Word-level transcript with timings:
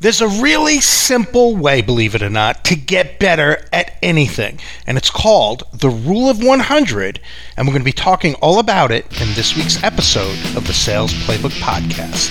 There's 0.00 0.20
a 0.20 0.28
really 0.28 0.80
simple 0.80 1.56
way, 1.56 1.80
believe 1.80 2.14
it 2.14 2.22
or 2.22 2.28
not, 2.28 2.64
to 2.66 2.76
get 2.76 3.18
better 3.18 3.64
at 3.72 3.96
anything, 4.02 4.58
and 4.86 4.98
it's 4.98 5.08
called 5.08 5.62
the 5.72 5.88
Rule 5.88 6.28
of 6.28 6.42
100, 6.42 7.20
and 7.56 7.66
we're 7.66 7.72
going 7.72 7.80
to 7.80 7.84
be 7.84 7.92
talking 7.92 8.34
all 8.36 8.58
about 8.58 8.90
it 8.90 9.06
in 9.20 9.32
this 9.34 9.56
week's 9.56 9.82
episode 9.82 10.36
of 10.56 10.66
the 10.66 10.74
Sales 10.74 11.14
Playbook 11.24 11.52
Podcast. 11.60 12.30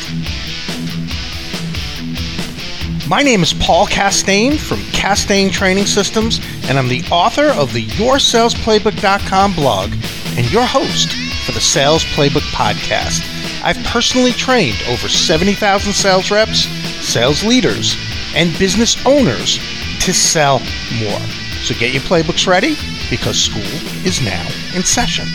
My 3.09 3.23
name 3.23 3.41
is 3.41 3.53
Paul 3.53 3.87
Castain 3.87 4.57
from 4.57 4.79
Castain 4.91 5.49
Training 5.49 5.85
Systems, 5.87 6.39
and 6.69 6.77
I'm 6.77 6.89
the 6.89 7.03
author 7.11 7.47
of 7.47 7.73
the 7.73 7.85
YourSalesPlaybook.com 7.87 9.53
blog 9.55 9.91
and 10.37 10.51
your 10.51 10.65
host 10.65 11.11
for 11.45 11.53
the 11.53 11.61
Sales 11.61 12.03
Playbook 12.05 12.47
Podcast. 12.51 13.21
I've 13.63 13.81
personally 13.85 14.31
trained 14.31 14.77
over 14.89 15.07
70,000 15.07 15.93
sales 15.93 16.29
reps 16.29 16.67
sales 17.03 17.43
leaders, 17.43 17.95
and 18.35 18.57
business 18.57 18.97
owners 19.05 19.59
to 19.99 20.13
sell 20.13 20.59
more. 20.99 21.19
So 21.63 21.75
get 21.75 21.93
your 21.93 22.01
playbooks 22.03 22.47
ready 22.47 22.75
because 23.09 23.37
school 23.37 23.61
is 24.05 24.21
now 24.21 24.47
in 24.75 24.83
session. 24.83 25.27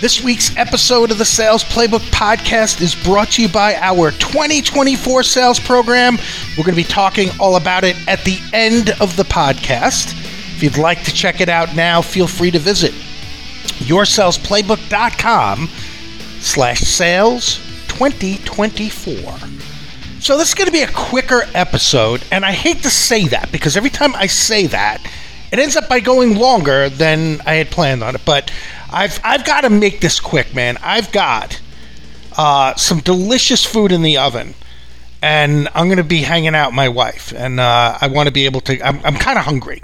This 0.00 0.20
week's 0.20 0.56
episode 0.56 1.12
of 1.12 1.18
the 1.18 1.24
Sales 1.24 1.62
Playbook 1.62 2.00
Podcast 2.10 2.80
is 2.80 2.92
brought 2.92 3.30
to 3.32 3.42
you 3.42 3.48
by 3.48 3.76
our 3.76 4.10
2024 4.10 5.22
sales 5.22 5.60
program. 5.60 6.18
We're 6.58 6.64
going 6.64 6.74
to 6.74 6.82
be 6.82 6.82
talking 6.82 7.28
all 7.38 7.54
about 7.54 7.84
it 7.84 7.96
at 8.08 8.24
the 8.24 8.40
end 8.52 8.90
of 9.00 9.16
the 9.16 9.22
podcast. 9.22 10.12
If 10.56 10.62
you'd 10.62 10.76
like 10.76 11.04
to 11.04 11.12
check 11.12 11.40
it 11.40 11.48
out 11.48 11.76
now, 11.76 12.02
feel 12.02 12.26
free 12.26 12.50
to 12.50 12.58
visit 12.58 12.92
yoursalesplaybook.com 13.78 15.68
slash 16.40 16.80
sales 16.80 17.56
2024. 17.88 19.38
So 20.20 20.38
this 20.38 20.48
is 20.50 20.54
going 20.54 20.66
to 20.66 20.72
be 20.72 20.82
a 20.82 20.92
quicker 20.92 21.42
episode, 21.52 22.22
and 22.30 22.44
I 22.44 22.52
hate 22.52 22.82
to 22.84 22.90
say 22.90 23.26
that 23.28 23.50
because 23.50 23.76
every 23.76 23.90
time 23.90 24.14
I 24.14 24.28
say 24.28 24.68
that, 24.68 25.04
it 25.50 25.58
ends 25.58 25.74
up 25.76 25.88
by 25.88 25.98
going 25.98 26.36
longer 26.36 26.88
than 26.88 27.40
I 27.44 27.54
had 27.54 27.70
planned 27.70 28.04
on 28.04 28.14
it. 28.14 28.22
But 28.24 28.52
I've 28.90 29.18
I've 29.24 29.44
got 29.44 29.62
to 29.62 29.70
make 29.70 30.00
this 30.00 30.20
quick, 30.20 30.54
man. 30.54 30.78
I've 30.80 31.10
got 31.10 31.60
uh, 32.36 32.74
some 32.76 33.00
delicious 33.00 33.64
food 33.64 33.90
in 33.90 34.02
the 34.02 34.16
oven, 34.18 34.54
and 35.20 35.68
I'm 35.74 35.86
going 35.86 35.98
to 35.98 36.04
be 36.04 36.22
hanging 36.22 36.54
out 36.54 36.68
with 36.68 36.76
my 36.76 36.88
wife, 36.88 37.32
and 37.36 37.58
uh, 37.58 37.98
I 38.00 38.06
want 38.06 38.28
to 38.28 38.32
be 38.32 38.44
able 38.44 38.60
to. 38.62 38.80
I'm, 38.80 39.00
I'm 39.04 39.16
kind 39.16 39.38
of 39.38 39.44
hungry, 39.44 39.82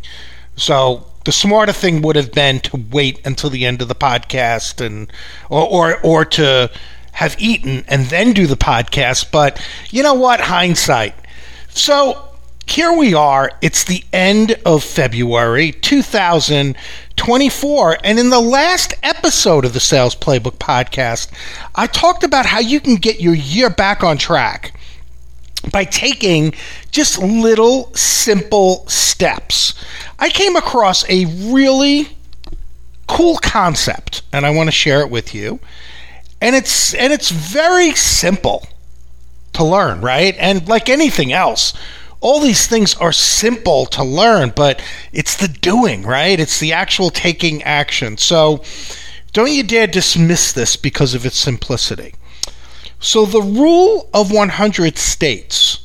so 0.55 1.05
the 1.29 1.33
smarter 1.33 1.75
thing 1.75 2.01
would 2.01 2.17
have 2.17 2.33
been 2.33 2.59
to 2.59 2.83
wait 2.91 3.21
until 3.27 3.51
the 3.51 3.67
end 3.67 3.83
of 3.83 3.89
the 3.89 3.95
podcast 3.95 4.81
and 4.81 5.13
or 5.51 5.69
or, 5.69 6.01
or 6.01 6.25
to 6.25 6.71
have 7.13 7.37
eaten 7.39 7.85
and 7.87 8.07
then 8.07 8.33
do 8.33 8.47
the 8.47 8.57
podcast. 8.57 9.31
But 9.31 9.63
you 9.91 10.03
know 10.03 10.15
what? 10.15 10.41
Hindsight. 10.41 11.15
So 11.69 12.31
here 12.67 12.95
we 12.95 13.13
are. 13.13 13.51
It's 13.61 13.85
the 13.85 14.03
end 14.11 14.57
of 14.65 14.83
February 14.83 15.73
2024. 15.73 17.99
And 18.03 18.19
in 18.19 18.31
the 18.31 18.41
last 18.41 18.95
episode 19.03 19.67
of 19.67 19.75
the 19.75 19.81
Sales 19.81 20.17
Playbook 20.17 20.57
podcast, 20.57 21.31
I 21.75 21.89
talked 21.89 22.25
about 22.25 22.47
how 22.47 22.61
you 22.61 22.81
can 22.81 22.95
get 22.95 23.21
your 23.21 23.35
year 23.35 23.69
back 23.69 24.03
on 24.03 24.17
track 24.17 24.73
by 25.69 25.85
taking 25.85 26.55
just 26.91 27.19
little 27.19 27.95
simple 27.95 28.87
steps. 28.89 29.75
I 30.19 30.29
came 30.29 30.57
across 30.57 31.09
a 31.09 31.25
really 31.53 32.09
cool 33.07 33.39
concept 33.39 34.23
and 34.33 34.47
I 34.47 34.51
want 34.51 34.69
to 34.69 34.73
share 34.73 35.01
it 35.01 35.11
with 35.11 35.35
you. 35.35 35.61
And 36.41 36.55
it's 36.55 36.95
and 36.95 37.13
it's 37.13 37.31
very 37.31 37.93
simple 37.95 38.67
to 39.55 39.65
learn, 39.65 40.01
right? 40.01 40.37
And 40.39 40.69
like 40.69 40.89
anything 40.89 41.33
else, 41.33 41.73
all 42.21 42.41
these 42.41 42.67
things 42.67 42.95
are 42.97 43.13
simple 43.13 43.87
to 43.87 44.05
learn, 44.05 44.53
but 44.55 44.83
it's 45.13 45.37
the 45.37 45.49
doing, 45.49 46.03
right? 46.03 46.39
It's 46.39 46.61
the 46.61 46.73
actual 46.73 47.11
taking 47.11 47.63
action. 47.63 48.19
So 48.19 48.63
don't 49.33 49.53
you 49.53 49.63
dare 49.63 49.87
dismiss 49.87 50.53
this 50.53 50.77
because 50.77 51.15
of 51.15 51.27
its 51.27 51.37
simplicity. 51.37 52.15
So 53.01 53.25
the 53.25 53.43
rule 53.43 54.09
of 54.13 54.33
100 54.33 54.99
states 54.99 55.79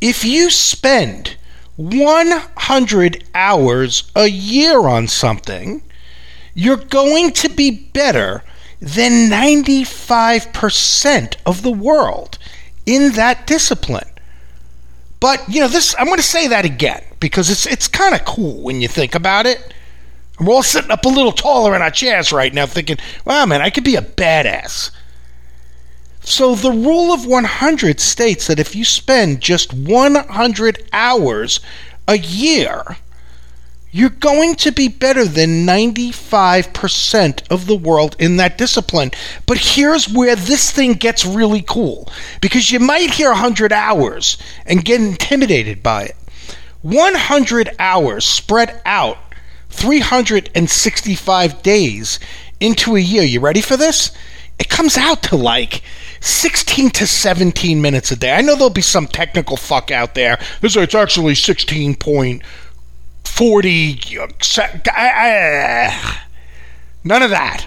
if 0.00 0.24
you 0.24 0.50
spend 0.50 1.36
100 1.76 3.24
hours 3.34 4.10
a 4.14 4.26
year 4.26 4.80
on 4.80 5.08
something, 5.08 5.82
you're 6.52 6.76
going 6.76 7.32
to 7.32 7.48
be 7.48 7.70
better 7.70 8.44
than 8.80 9.30
95% 9.30 11.36
of 11.46 11.62
the 11.62 11.72
world 11.72 12.38
in 12.84 13.12
that 13.12 13.46
discipline. 13.46 14.10
But, 15.20 15.48
you 15.48 15.60
know, 15.60 15.68
this 15.68 15.94
I'm 15.98 16.06
going 16.06 16.18
to 16.18 16.22
say 16.22 16.48
that 16.48 16.66
again 16.66 17.02
because 17.18 17.48
it's 17.48 17.64
it's 17.66 17.88
kind 17.88 18.14
of 18.14 18.26
cool 18.26 18.62
when 18.62 18.82
you 18.82 18.88
think 18.88 19.14
about 19.14 19.46
it. 19.46 19.72
We're 20.38 20.52
all 20.52 20.62
sitting 20.62 20.90
up 20.90 21.06
a 21.06 21.08
little 21.08 21.32
taller 21.32 21.74
in 21.74 21.80
our 21.80 21.90
chairs 21.90 22.30
right 22.30 22.52
now 22.52 22.66
thinking, 22.66 22.98
wow, 23.24 23.46
man, 23.46 23.62
I 23.62 23.70
could 23.70 23.84
be 23.84 23.96
a 23.96 24.02
badass. 24.02 24.90
So 26.26 26.54
the 26.54 26.72
rule 26.72 27.12
of 27.12 27.26
100 27.26 28.00
states 28.00 28.46
that 28.46 28.58
if 28.58 28.74
you 28.74 28.84
spend 28.84 29.42
just 29.42 29.74
100 29.74 30.88
hours 30.90 31.60
a 32.08 32.16
year, 32.16 32.96
you're 33.90 34.08
going 34.08 34.56
to 34.56 34.72
be 34.72 34.88
better 34.88 35.26
than 35.26 35.66
95% 35.66 37.50
of 37.50 37.66
the 37.66 37.76
world 37.76 38.16
in 38.18 38.38
that 38.38 38.56
discipline. 38.58 39.10
But 39.46 39.58
here's 39.58 40.08
where 40.08 40.34
this 40.34 40.70
thing 40.70 40.94
gets 40.94 41.26
really 41.26 41.62
cool 41.62 42.10
because 42.40 42.72
you 42.72 42.80
might 42.80 43.10
hear 43.10 43.28
100 43.28 43.70
hours 43.72 44.38
and 44.66 44.84
get 44.84 45.02
intimidated 45.02 45.82
by 45.82 46.04
it. 46.04 46.16
100 46.80 47.76
hours 47.78 48.24
spread 48.24 48.80
out 48.86 49.18
365 49.68 51.62
days 51.62 52.18
into 52.60 52.96
a 52.96 53.00
year. 53.00 53.22
You 53.22 53.40
ready 53.40 53.60
for 53.60 53.76
this? 53.76 54.10
It 54.58 54.68
comes 54.68 54.96
out 54.96 55.22
to 55.24 55.36
like 55.36 55.82
16 56.24 56.90
to 56.90 57.06
17 57.06 57.80
minutes 57.82 58.10
a 58.10 58.16
day. 58.16 58.32
I 58.32 58.40
know 58.40 58.54
there'll 58.54 58.70
be 58.70 58.80
some 58.80 59.06
technical 59.06 59.58
fuck 59.58 59.90
out 59.90 60.14
there. 60.14 60.38
It's 60.62 60.94
actually 60.94 61.34
16.40. 61.34 62.42
None 67.04 67.22
of 67.22 67.30
that. 67.30 67.66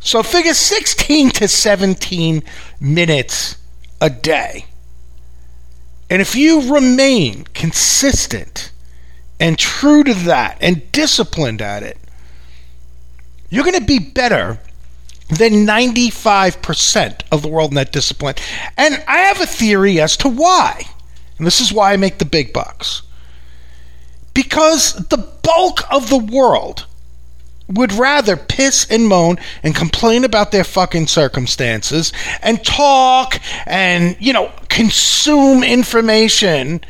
So 0.00 0.22
figure 0.22 0.54
16 0.54 1.30
to 1.30 1.46
17 1.48 2.42
minutes 2.80 3.56
a 4.00 4.10
day. 4.10 4.66
And 6.10 6.22
if 6.22 6.34
you 6.34 6.74
remain 6.74 7.44
consistent 7.54 8.72
and 9.38 9.58
true 9.58 10.02
to 10.02 10.14
that 10.14 10.58
and 10.60 10.90
disciplined 10.90 11.62
at 11.62 11.82
it, 11.82 11.98
you're 13.50 13.64
going 13.64 13.78
to 13.78 13.84
be 13.84 13.98
better 13.98 14.58
than 15.28 15.66
95% 15.66 17.22
of 17.30 17.42
the 17.42 17.48
world 17.48 17.70
in 17.70 17.76
that 17.76 17.92
discipline. 17.92 18.34
And 18.76 19.02
I 19.06 19.18
have 19.18 19.40
a 19.40 19.46
theory 19.46 20.00
as 20.00 20.16
to 20.18 20.28
why. 20.28 20.84
And 21.36 21.46
this 21.46 21.60
is 21.60 21.72
why 21.72 21.92
I 21.92 21.96
make 21.96 22.18
the 22.18 22.24
big 22.24 22.52
bucks. 22.52 23.02
Because 24.34 24.94
the 24.94 25.18
bulk 25.18 25.82
of 25.92 26.08
the 26.08 26.18
world 26.18 26.86
would 27.68 27.92
rather 27.92 28.36
piss 28.36 28.86
and 28.90 29.06
moan 29.06 29.36
and 29.62 29.74
complain 29.74 30.24
about 30.24 30.52
their 30.52 30.64
fucking 30.64 31.06
circumstances 31.06 32.12
and 32.42 32.64
talk 32.64 33.38
and, 33.66 34.16
you 34.18 34.32
know, 34.32 34.50
consume 34.70 35.62
information 35.62 36.80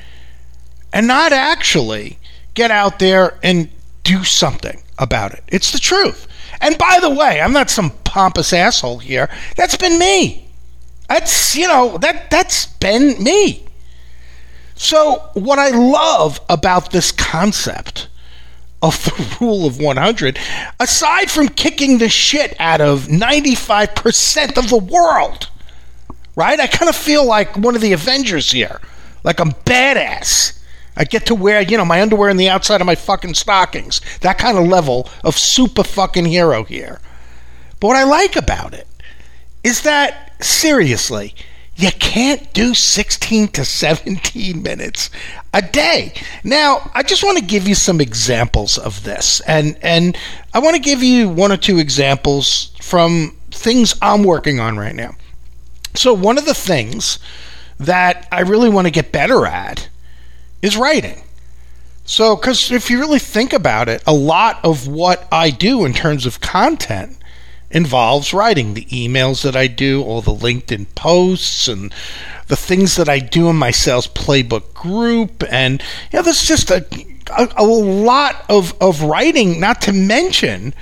and 0.92 1.06
not 1.06 1.32
actually 1.32 2.18
get 2.54 2.70
out 2.70 2.98
there 3.00 3.38
and 3.42 3.68
do 4.04 4.22
something 4.22 4.80
about 4.98 5.32
it. 5.32 5.42
It's 5.48 5.72
the 5.72 5.78
truth. 5.78 6.26
And 6.60 6.78
by 6.78 6.98
the 7.00 7.10
way, 7.10 7.40
I'm 7.40 7.52
not 7.52 7.70
some 7.70 7.90
pompous 8.08 8.52
asshole 8.52 8.98
here. 8.98 9.28
That's 9.56 9.76
been 9.76 9.98
me. 9.98 10.48
That's, 11.08 11.54
you 11.54 11.68
know, 11.68 11.98
that 11.98 12.30
that's 12.30 12.66
been 12.66 13.22
me. 13.22 13.66
So, 14.74 15.30
what 15.34 15.58
I 15.58 15.70
love 15.70 16.40
about 16.48 16.92
this 16.92 17.12
concept 17.12 18.08
of 18.82 19.04
the 19.04 19.36
rule 19.40 19.66
of 19.66 19.78
100, 19.78 20.38
aside 20.78 21.30
from 21.30 21.48
kicking 21.48 21.98
the 21.98 22.08
shit 22.08 22.54
out 22.60 22.80
of 22.80 23.06
95% 23.06 24.56
of 24.56 24.70
the 24.70 24.78
world, 24.78 25.48
right? 26.36 26.60
I 26.60 26.66
kind 26.66 26.88
of 26.88 26.96
feel 26.96 27.24
like 27.24 27.56
one 27.56 27.74
of 27.74 27.80
the 27.80 27.92
Avengers 27.92 28.52
here. 28.52 28.80
Like 29.24 29.40
I'm 29.40 29.52
badass. 29.52 30.58
I 30.96 31.04
get 31.04 31.26
to 31.26 31.34
wear, 31.34 31.60
you 31.60 31.76
know, 31.76 31.84
my 31.84 32.00
underwear 32.00 32.30
on 32.30 32.36
the 32.36 32.48
outside 32.48 32.80
of 32.80 32.86
my 32.86 32.94
fucking 32.94 33.34
stockings. 33.34 34.00
That 34.20 34.38
kind 34.38 34.58
of 34.58 34.66
level 34.66 35.08
of 35.22 35.36
super 35.36 35.84
fucking 35.84 36.24
hero 36.24 36.64
here. 36.64 37.00
But 37.80 37.88
what 37.88 37.96
I 37.96 38.04
like 38.04 38.36
about 38.36 38.74
it 38.74 38.86
is 39.62 39.82
that, 39.82 40.34
seriously, 40.42 41.34
you 41.76 41.90
can't 41.92 42.52
do 42.52 42.74
16 42.74 43.48
to 43.48 43.64
17 43.64 44.62
minutes 44.62 45.10
a 45.54 45.62
day. 45.62 46.12
Now, 46.42 46.90
I 46.92 47.04
just 47.04 47.22
want 47.22 47.38
to 47.38 47.44
give 47.44 47.68
you 47.68 47.76
some 47.76 48.00
examples 48.00 48.78
of 48.78 49.04
this. 49.04 49.40
And 49.40 49.78
and 49.80 50.18
I 50.52 50.58
want 50.58 50.74
to 50.74 50.82
give 50.82 51.04
you 51.04 51.28
one 51.28 51.52
or 51.52 51.56
two 51.56 51.78
examples 51.78 52.72
from 52.82 53.36
things 53.52 53.94
I'm 54.02 54.24
working 54.24 54.58
on 54.58 54.76
right 54.76 54.94
now. 54.94 55.14
So, 55.94 56.12
one 56.12 56.36
of 56.36 56.46
the 56.46 56.54
things 56.54 57.20
that 57.78 58.26
I 58.32 58.40
really 58.40 58.68
want 58.68 58.88
to 58.88 58.90
get 58.92 59.12
better 59.12 59.46
at 59.46 59.88
is 60.62 60.76
writing. 60.76 61.22
So, 62.04 62.34
because 62.34 62.72
if 62.72 62.90
you 62.90 62.98
really 62.98 63.20
think 63.20 63.52
about 63.52 63.88
it, 63.88 64.02
a 64.04 64.12
lot 64.12 64.58
of 64.64 64.88
what 64.88 65.28
I 65.30 65.50
do 65.50 65.84
in 65.84 65.92
terms 65.92 66.26
of 66.26 66.40
content 66.40 67.18
involves 67.70 68.32
writing 68.32 68.74
the 68.74 68.86
emails 68.86 69.42
that 69.42 69.56
I 69.56 69.66
do, 69.66 70.02
all 70.02 70.22
the 70.22 70.34
LinkedIn 70.34 70.94
posts, 70.94 71.68
and 71.68 71.92
the 72.46 72.56
things 72.56 72.96
that 72.96 73.08
I 73.08 73.18
do 73.18 73.48
in 73.48 73.56
my 73.56 73.70
sales 73.70 74.06
playbook 74.06 74.72
group. 74.72 75.44
And, 75.50 75.82
you 76.12 76.18
know, 76.18 76.22
there's 76.22 76.46
just 76.46 76.70
a, 76.70 76.86
a, 77.36 77.48
a 77.56 77.64
lot 77.64 78.44
of, 78.48 78.74
of 78.80 79.02
writing, 79.02 79.60
not 79.60 79.82
to 79.82 79.92
mention 79.92 80.72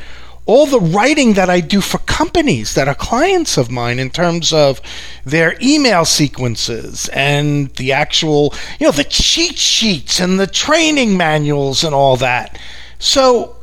all 0.46 0.66
the 0.66 0.80
writing 0.80 1.32
that 1.32 1.50
I 1.50 1.58
do 1.58 1.80
for 1.80 1.98
companies 1.98 2.74
that 2.74 2.86
are 2.86 2.94
clients 2.94 3.58
of 3.58 3.68
mine 3.68 3.98
in 3.98 4.10
terms 4.10 4.52
of 4.52 4.80
their 5.24 5.56
email 5.60 6.04
sequences 6.04 7.08
and 7.08 7.74
the 7.74 7.90
actual, 7.92 8.54
you 8.78 8.86
know, 8.86 8.92
the 8.92 9.02
cheat 9.02 9.58
sheets 9.58 10.20
and 10.20 10.38
the 10.38 10.46
training 10.46 11.16
manuals 11.16 11.82
and 11.82 11.92
all 11.92 12.16
that. 12.18 12.60
So 13.00 13.56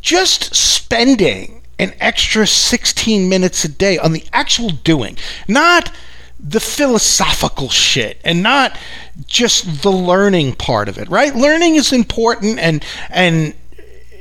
just 0.00 0.54
spending 0.54 1.59
an 1.80 1.94
extra 1.98 2.46
16 2.46 3.28
minutes 3.28 3.64
a 3.64 3.68
day 3.68 3.96
on 3.98 4.12
the 4.12 4.24
actual 4.32 4.68
doing, 4.68 5.16
not 5.48 5.90
the 6.38 6.60
philosophical 6.60 7.68
shit 7.68 8.20
and 8.24 8.42
not 8.42 8.78
just 9.26 9.82
the 9.82 9.90
learning 9.90 10.54
part 10.54 10.88
of 10.88 10.98
it, 10.98 11.08
right? 11.08 11.34
Learning 11.34 11.76
is 11.76 11.92
important 11.92 12.58
and 12.58 12.84
and 13.08 13.54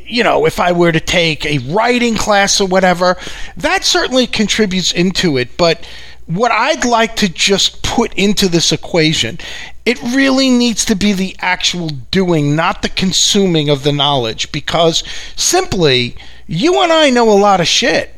you 0.06 0.24
know, 0.24 0.48
if 0.48 0.60
I 0.60 0.72
were 0.72 0.92
to 0.92 1.00
take 1.00 1.46
a 1.46 1.60
writing 1.72 2.16
class 2.16 2.60
or 2.60 2.68
whatever, 2.68 3.16
that 3.58 3.84
certainly 3.84 4.26
contributes 4.26 4.92
into 4.92 5.38
it, 5.38 5.56
but 5.56 5.88
what 6.26 6.52
I'd 6.52 6.84
like 6.84 7.16
to 7.18 7.30
just 7.30 7.84
put 7.84 8.14
into 8.14 8.48
this 8.48 8.72
equation, 8.72 9.38
it 9.86 10.02
really 10.02 10.50
needs 10.50 10.84
to 10.86 10.96
be 10.96 11.14
the 11.14 11.36
actual 11.40 11.90
doing, 11.90 12.56
not 12.56 12.82
the 12.82 12.90
consuming 12.90 13.70
of 13.70 13.84
the 13.84 13.92
knowledge, 13.92 14.52
because 14.52 15.04
simply 15.36 16.16
you 16.50 16.82
and 16.82 16.92
I 16.92 17.12
know 17.12 17.30
a 17.30 17.38
lot 17.38 17.62
of 17.62 17.68
shit. 17.68 18.16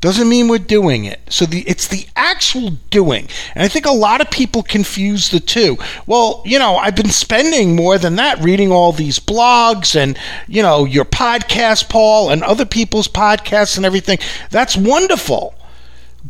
Doesn't 0.00 0.28
mean 0.28 0.46
we're 0.46 0.58
doing 0.58 1.04
it. 1.04 1.20
So 1.28 1.46
the 1.46 1.62
it's 1.62 1.88
the 1.88 2.06
actual 2.14 2.70
doing. 2.90 3.28
And 3.54 3.64
I 3.64 3.68
think 3.68 3.86
a 3.86 3.92
lot 3.92 4.20
of 4.20 4.30
people 4.30 4.62
confuse 4.62 5.30
the 5.30 5.40
two. 5.40 5.78
Well, 6.06 6.42
you 6.44 6.58
know, 6.60 6.76
I've 6.76 6.94
been 6.94 7.10
spending 7.10 7.74
more 7.74 7.98
than 7.98 8.16
that 8.16 8.42
reading 8.42 8.70
all 8.70 8.92
these 8.92 9.18
blogs 9.18 9.96
and, 9.96 10.16
you 10.46 10.62
know, 10.62 10.84
your 10.84 11.04
podcast, 11.04 11.88
Paul, 11.88 12.30
and 12.30 12.42
other 12.44 12.64
people's 12.64 13.08
podcasts 13.08 13.76
and 13.76 13.84
everything. 13.84 14.18
That's 14.50 14.76
wonderful. 14.76 15.54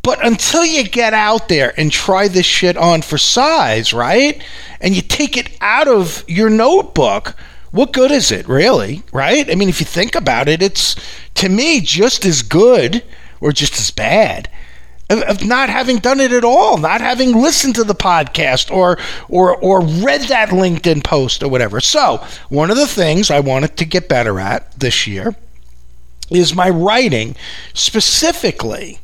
But 0.03 0.25
until 0.25 0.65
you 0.65 0.85
get 0.85 1.13
out 1.13 1.49
there 1.49 1.79
and 1.79 1.93
try 1.93 2.29
this 2.29 2.47
shit 2.47 2.77
on 2.79 3.03
for 3.03 3.19
size, 3.19 3.93
right? 3.93 4.43
And 4.81 4.97
you 4.97 5.03
take 5.03 5.37
it 5.37 5.57
out 5.61 5.89
of 5.89 6.25
your 6.27 6.49
notebook, 6.51 7.37
what 7.73 7.93
good 7.93 8.11
is 8.11 8.31
it 8.31 8.47
really, 8.49 9.03
right? 9.13 9.51
I 9.51 9.55
mean, 9.55 9.69
if 9.69 9.81
you 9.81 9.87
think 9.87 10.15
about 10.15 10.49
it, 10.49 10.63
it's 10.63 10.95
to 11.35 11.49
me 11.49 11.81
just 11.81 12.25
as 12.25 12.43
good 12.43 13.03
or 13.41 13.51
just 13.51 13.79
as 13.79 13.91
bad 13.91 14.49
of, 15.11 15.45
not 15.45 15.69
having 15.69 15.99
done 15.99 16.21
it 16.21 16.33
at 16.33 16.45
all, 16.45 16.79
not 16.79 17.01
having 17.01 17.33
listened 17.33 17.75
to 17.75 17.85
the 17.85 17.95
podcast 17.95 18.71
or 18.71 18.99
or 19.29 19.57
or 19.57 19.81
read 19.81 20.23
that 20.23 20.51
LinkedIn 20.51 21.03
post 21.03 21.43
or 21.43 21.49
whatever. 21.49 21.81
So, 21.81 22.25
one 22.49 22.71
of 22.71 22.77
the 22.77 22.87
things 22.87 23.31
I 23.31 23.41
wanted 23.41 23.77
to 23.79 23.85
get 23.85 24.09
better 24.09 24.39
at 24.39 24.79
this 24.79 25.07
year 25.07 25.35
is 26.31 26.55
my 26.55 26.71
writing, 26.71 27.37
specifically 27.75 29.01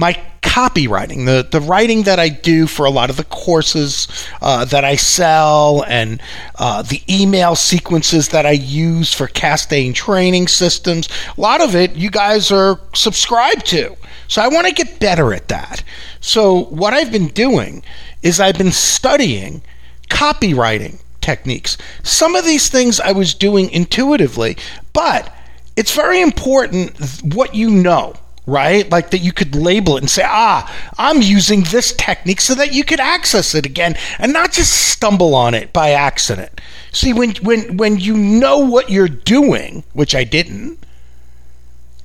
my 0.00 0.18
copywriting, 0.40 1.26
the, 1.26 1.46
the 1.48 1.60
writing 1.60 2.04
that 2.04 2.18
I 2.18 2.30
do 2.30 2.66
for 2.66 2.86
a 2.86 2.90
lot 2.90 3.10
of 3.10 3.18
the 3.18 3.24
courses 3.24 4.08
uh, 4.40 4.64
that 4.64 4.82
I 4.82 4.96
sell, 4.96 5.84
and 5.86 6.22
uh, 6.58 6.80
the 6.80 7.02
email 7.06 7.54
sequences 7.54 8.30
that 8.30 8.46
I 8.46 8.52
use 8.52 9.12
for 9.12 9.26
Castain 9.26 9.92
training 9.92 10.48
systems. 10.48 11.08
A 11.36 11.40
lot 11.40 11.60
of 11.60 11.76
it 11.76 11.94
you 11.96 12.10
guys 12.10 12.50
are 12.50 12.80
subscribed 12.94 13.66
to. 13.66 13.94
So 14.26 14.40
I 14.40 14.48
want 14.48 14.66
to 14.66 14.72
get 14.72 15.00
better 15.00 15.34
at 15.34 15.48
that. 15.48 15.84
So 16.20 16.64
what 16.64 16.94
I've 16.94 17.12
been 17.12 17.28
doing 17.28 17.82
is 18.22 18.40
I've 18.40 18.56
been 18.56 18.72
studying 18.72 19.60
copywriting 20.08 20.98
techniques. 21.20 21.76
Some 22.02 22.34
of 22.34 22.46
these 22.46 22.70
things 22.70 23.00
I 23.00 23.12
was 23.12 23.34
doing 23.34 23.70
intuitively, 23.70 24.56
but 24.94 25.34
it's 25.76 25.94
very 25.94 26.22
important 26.22 26.98
what 27.34 27.54
you 27.54 27.68
know 27.68 28.14
right? 28.50 28.90
Like 28.90 29.10
that 29.10 29.18
you 29.18 29.32
could 29.32 29.54
label 29.54 29.96
it 29.96 30.00
and 30.00 30.10
say, 30.10 30.24
ah, 30.26 30.70
I'm 30.98 31.22
using 31.22 31.62
this 31.62 31.92
technique 31.92 32.40
so 32.40 32.54
that 32.56 32.72
you 32.72 32.84
could 32.84 33.00
access 33.00 33.54
it 33.54 33.64
again 33.64 33.96
and 34.18 34.32
not 34.32 34.52
just 34.52 34.72
stumble 34.72 35.34
on 35.34 35.54
it 35.54 35.72
by 35.72 35.90
accident. 35.90 36.60
See, 36.92 37.12
when 37.12 37.30
when 37.36 37.76
when 37.76 37.98
you 37.98 38.16
know 38.16 38.58
what 38.58 38.90
you're 38.90 39.08
doing, 39.08 39.84
which 39.92 40.14
I 40.14 40.24
didn't, 40.24 40.84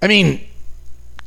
I 0.01 0.07
mean, 0.07 0.41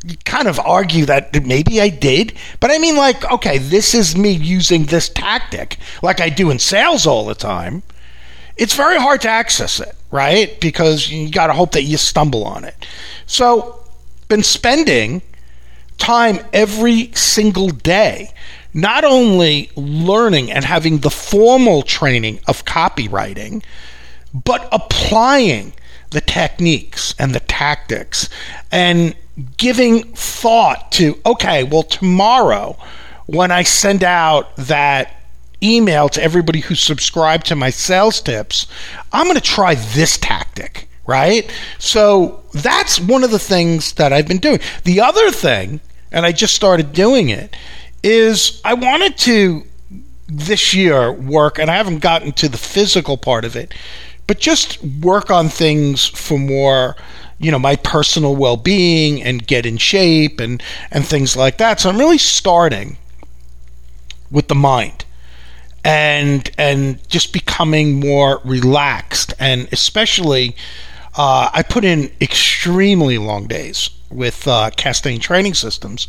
you 0.05 0.17
kind 0.25 0.47
of 0.47 0.61
argue 0.61 1.05
that 1.06 1.44
maybe 1.44 1.81
I 1.81 1.88
did, 1.88 2.35
but 2.61 2.71
I 2.71 2.79
mean, 2.79 2.97
like, 2.97 3.31
okay, 3.32 3.59
this 3.59 3.94
is 3.94 4.17
me 4.17 4.31
using 4.31 4.87
this 4.87 5.09
tactic 5.09 5.79
like 6.03 6.21
I 6.21 6.29
do 6.29 6.50
in 6.50 6.61
sales 6.61 7.06
all 7.06 7.26
the 7.26 7.35
time. 7.35 7.82
It's 8.56 8.75
very 8.75 8.99
hard 8.99 9.21
to 9.23 9.29
access 9.29 9.81
it, 9.81 9.94
right? 10.11 10.61
Because 10.61 11.11
you 11.11 11.31
got 11.31 11.49
to 11.49 11.53
hope 11.53 11.73
that 11.73 11.82
you 11.85 11.97
stumble 11.97 12.44
on 12.44 12.64
it. 12.64 12.87
So 13.26 13.85
been 14.29 14.43
spending 14.43 15.23
time 15.99 16.39
every 16.53 17.11
single 17.15 17.69
day 17.69 18.33
not 18.75 19.05
only 19.05 19.71
learning 19.77 20.51
and 20.53 20.65
having 20.65 20.99
the 20.99 21.11
formal 21.11 21.83
training 21.83 22.39
of 22.47 22.65
copywriting, 22.65 23.63
but 24.33 24.69
applying 24.71 25.73
the 26.11 26.21
techniques 26.21 27.15
and 27.19 27.35
the 27.35 27.41
tactics 27.41 28.29
and 28.71 29.15
giving 29.57 30.03
thought 30.15 30.93
to, 30.93 31.19
okay, 31.25 31.65
well, 31.65 31.83
tomorrow 31.83 32.77
when 33.27 33.51
I 33.51 33.63
send 33.63 34.05
out 34.05 34.55
that 34.57 35.15
email 35.63 36.09
to 36.11 36.23
everybody 36.23 36.61
who 36.61 36.75
subscribed 36.75 37.47
to 37.47 37.57
my 37.57 37.71
sales 37.71 38.21
tips, 38.21 38.67
I'm 39.13 39.27
going 39.27 39.37
to 39.37 39.41
try 39.41 39.75
this 39.75 40.17
tactic 40.19 40.88
right? 41.09 41.51
So 41.79 42.45
that's 42.53 43.01
one 43.01 43.25
of 43.25 43.31
the 43.33 43.39
things 43.39 43.95
that 43.95 44.13
I've 44.13 44.29
been 44.29 44.39
doing. 44.39 44.61
The 44.85 45.01
other 45.01 45.31
thing, 45.31 45.81
and 46.13 46.25
I 46.25 46.33
just 46.33 46.55
started 46.55 46.93
doing 46.93 47.31
it, 47.31 47.57
is 48.03 48.61
I 48.62 48.75
wanted 48.75 49.17
to 49.19 49.65
this 50.29 50.75
year 50.75 51.11
work, 51.11 51.59
and 51.59 51.71
I 51.71 51.77
haven't 51.77 52.00
gotten 52.00 52.33
to 52.33 52.49
the 52.49 52.59
physical 52.59 53.17
part 53.17 53.47
of 53.47 53.57
it, 53.57 53.73
but 54.27 54.38
just 54.38 54.85
work 54.85 55.31
on 55.31 55.49
things 55.49 56.05
for 56.05 56.38
more 56.38 56.95
you 57.41 57.53
know 57.53 57.59
my 57.59 57.77
personal 57.77 58.35
well-being 58.35 59.23
and 59.23 59.47
get 59.47 59.65
in 59.65 59.77
shape 59.77 60.41
and 60.41 60.61
and 60.91 61.07
things 61.07 61.37
like 61.37 61.59
that 61.59 61.79
so 61.79 61.88
i'm 61.88 61.97
really 61.97 62.19
starting 62.19 62.97
with 64.29 64.49
the 64.49 64.57
mind 64.57 65.05
and 65.85 66.50
and 66.59 67.09
just 67.09 67.33
becoming 67.33 68.00
more 68.00 68.41
relaxed 68.45 69.35
and 69.38 69.69
especially 69.71 70.57
uh, 71.19 71.51
I 71.53 71.65
put 71.65 71.85
in 71.85 72.13
extremely 72.21 73.19
long 73.19 73.49
days 73.49 73.91
with 74.09 74.47
uh, 74.47 74.71
Castain 74.77 75.19
training 75.19 75.55
systems, 75.55 76.07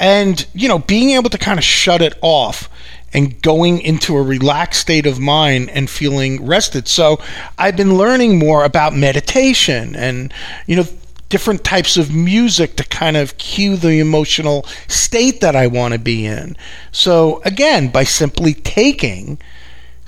and 0.00 0.44
you 0.52 0.68
know, 0.68 0.80
being 0.80 1.10
able 1.10 1.30
to 1.30 1.38
kind 1.38 1.58
of 1.58 1.64
shut 1.64 2.02
it 2.02 2.18
off 2.20 2.68
and 3.12 3.40
going 3.40 3.80
into 3.80 4.16
a 4.16 4.22
relaxed 4.22 4.80
state 4.80 5.06
of 5.06 5.18
mind 5.18 5.70
and 5.70 5.88
feeling 5.88 6.44
rested. 6.44 6.88
So 6.88 7.20
I've 7.56 7.76
been 7.76 7.96
learning 7.96 8.38
more 8.38 8.64
about 8.64 8.94
meditation 8.94 9.94
and 9.94 10.34
you 10.66 10.76
know 10.76 10.84
different 11.28 11.62
types 11.62 11.96
of 11.96 12.12
music 12.12 12.74
to 12.76 12.84
kind 12.84 13.16
of 13.16 13.38
cue 13.38 13.76
the 13.76 14.00
emotional 14.00 14.66
state 14.88 15.40
that 15.40 15.54
I 15.54 15.66
want 15.66 15.92
to 15.92 16.00
be 16.00 16.26
in. 16.26 16.56
So 16.90 17.42
again, 17.44 17.88
by 17.88 18.04
simply 18.04 18.54
taking 18.54 19.38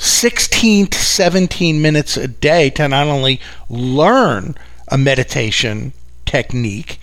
16 0.00 0.86
to 0.86 0.98
17 0.98 1.82
minutes 1.82 2.16
a 2.16 2.26
day 2.26 2.70
to 2.70 2.88
not 2.88 3.06
only 3.06 3.38
learn 3.68 4.56
a 4.88 4.96
meditation 4.96 5.92
technique, 6.24 6.98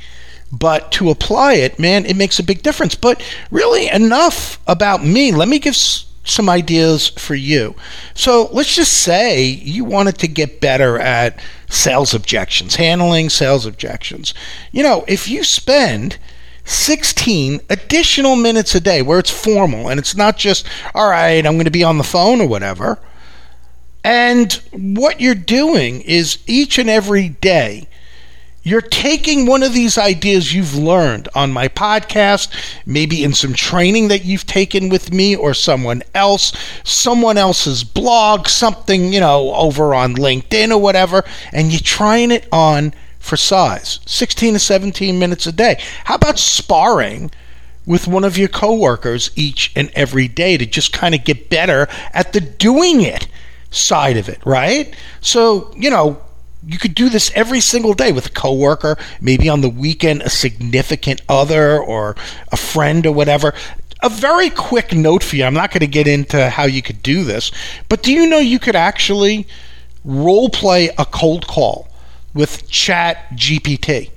but 0.52 0.92
to 0.94 1.10
apply 1.10 1.54
it, 1.54 1.78
man, 1.78 2.06
it 2.06 2.16
makes 2.16 2.40
a 2.40 2.44
big 2.44 2.64
difference. 2.64 2.96
But 2.96 3.22
really, 3.52 3.88
enough 3.90 4.60
about 4.66 5.06
me. 5.06 5.32
Let 5.32 5.48
me 5.48 5.60
give 5.60 5.76
some 5.76 6.50
ideas 6.50 7.10
for 7.10 7.36
you. 7.36 7.76
So 8.16 8.50
let's 8.52 8.76
just 8.76 8.94
say 8.94 9.44
you 9.44 9.86
wanted 9.86 10.18
to 10.20 10.28
get 10.28 10.60
better 10.60 10.98
at 10.98 11.40
sales 11.70 12.14
objections, 12.14 12.76
handling 12.76 13.30
sales 13.30 13.66
objections. 13.66 14.34
You 14.72 14.84
know, 14.84 15.06
if 15.08 15.30
you 15.30 15.44
spend 15.44 16.18
16 16.68 17.62
additional 17.70 18.36
minutes 18.36 18.76
a 18.76 18.80
day 18.80 19.02
where 19.02 19.20
it's 19.20 19.32
formal 19.32 19.90
and 19.90 20.00
it's 20.00 20.16
not 20.16 20.38
just, 20.38 20.68
all 20.94 21.10
right, 21.10 21.46
I'm 21.46 21.54
going 21.54 21.66
to 21.66 21.72
be 21.72 21.84
on 21.84 21.98
the 21.98 22.04
phone 22.04 22.42
or 22.42 22.48
whatever. 22.48 23.00
And 24.04 24.54
what 24.72 25.20
you're 25.20 25.36
doing 25.36 26.02
is 26.02 26.40
each 26.46 26.78
and 26.78 26.90
every 26.90 27.30
day, 27.30 27.88
you're 28.64 28.82
taking 28.82 29.46
one 29.46 29.64
of 29.64 29.74
these 29.74 29.98
ideas 29.98 30.54
you've 30.54 30.76
learned 30.76 31.30
on 31.34 31.54
my 31.54 31.70
podcast, 31.70 32.50
maybe 32.86 33.24
in 33.24 33.34
some 33.34 33.54
training 33.54 34.10
that 34.10 34.26
you've 34.26 34.46
taken 34.46 34.90
with 34.90 35.14
me 35.14 35.38
or 35.38 35.54
someone 35.54 36.04
else, 36.14 36.52
someone 36.84 37.38
else's 37.38 37.86
blog, 37.86 38.50
something, 38.50 39.14
you 39.14 39.22
know, 39.22 39.54
over 39.56 39.94
on 39.94 40.16
LinkedIn 40.16 40.72
or 40.72 40.80
whatever, 40.80 41.24
and 41.54 41.72
you're 41.72 41.80
trying 41.80 42.30
it 42.30 42.46
on 42.52 42.94
for 43.28 43.38
size 43.38 44.00
16 44.06 44.54
to 44.54 44.60
17 44.60 45.20
minutes 45.20 45.46
a 45.46 45.52
day. 45.52 45.82
How 46.06 46.16
about 46.16 46.40
sparring? 46.40 47.32
with 47.88 48.06
one 48.06 48.26
of 48.26 48.38
your 48.38 48.50
coworkers 48.50 49.32
each 49.36 49.72
and 49.74 49.90
every 49.96 50.28
day 50.28 50.58
to 50.58 50.66
just 50.66 50.92
kind 50.92 51.16
of 51.16 51.24
get 51.24 51.50
better 51.50 51.88
at 52.14 52.34
the 52.34 52.42
doing 52.42 53.02
it 53.02 53.28
side 53.72 54.18
of 54.18 54.28
it, 54.30 54.46
right? 54.46 54.94
So, 55.22 55.74
you 55.76 55.90
know, 55.90 56.22
you 56.66 56.78
could 56.78 56.94
do 56.94 57.10
this 57.10 57.32
every 57.34 57.62
single 57.62 57.94
day 57.94 58.12
with 58.12 58.28
a 58.28 58.32
coworker, 58.32 58.98
maybe 59.22 59.48
on 59.48 59.62
the 59.62 59.70
weekend 59.70 60.22
a 60.22 60.30
significant 60.30 61.22
other 61.30 61.80
or 61.80 62.16
a 62.52 62.58
friend 62.58 63.06
or 63.06 63.14
whatever. 63.14 63.54
A 64.04 64.10
very 64.10 64.50
quick 64.50 64.94
note 64.94 65.24
for 65.24 65.38
you. 65.38 65.46
I'm 65.46 65.54
not 65.54 65.72
going 65.72 65.80
to 65.80 65.88
get 65.88 66.08
into 66.08 66.50
how 66.50 66.66
you 66.66 66.82
could 66.82 67.02
do 67.02 67.24
this, 67.24 67.52
but 67.88 68.04
do 68.04 68.12
you 68.12 68.28
know 68.28 68.40
you 68.40 68.60
could 68.60 68.76
actually 68.76 69.48
role 70.04 70.50
play 70.50 70.90
a 70.98 71.06
cold 71.06 71.48
call 71.48 71.87
with 72.38 72.70
Chat 72.70 73.30
GPT? 73.32 74.12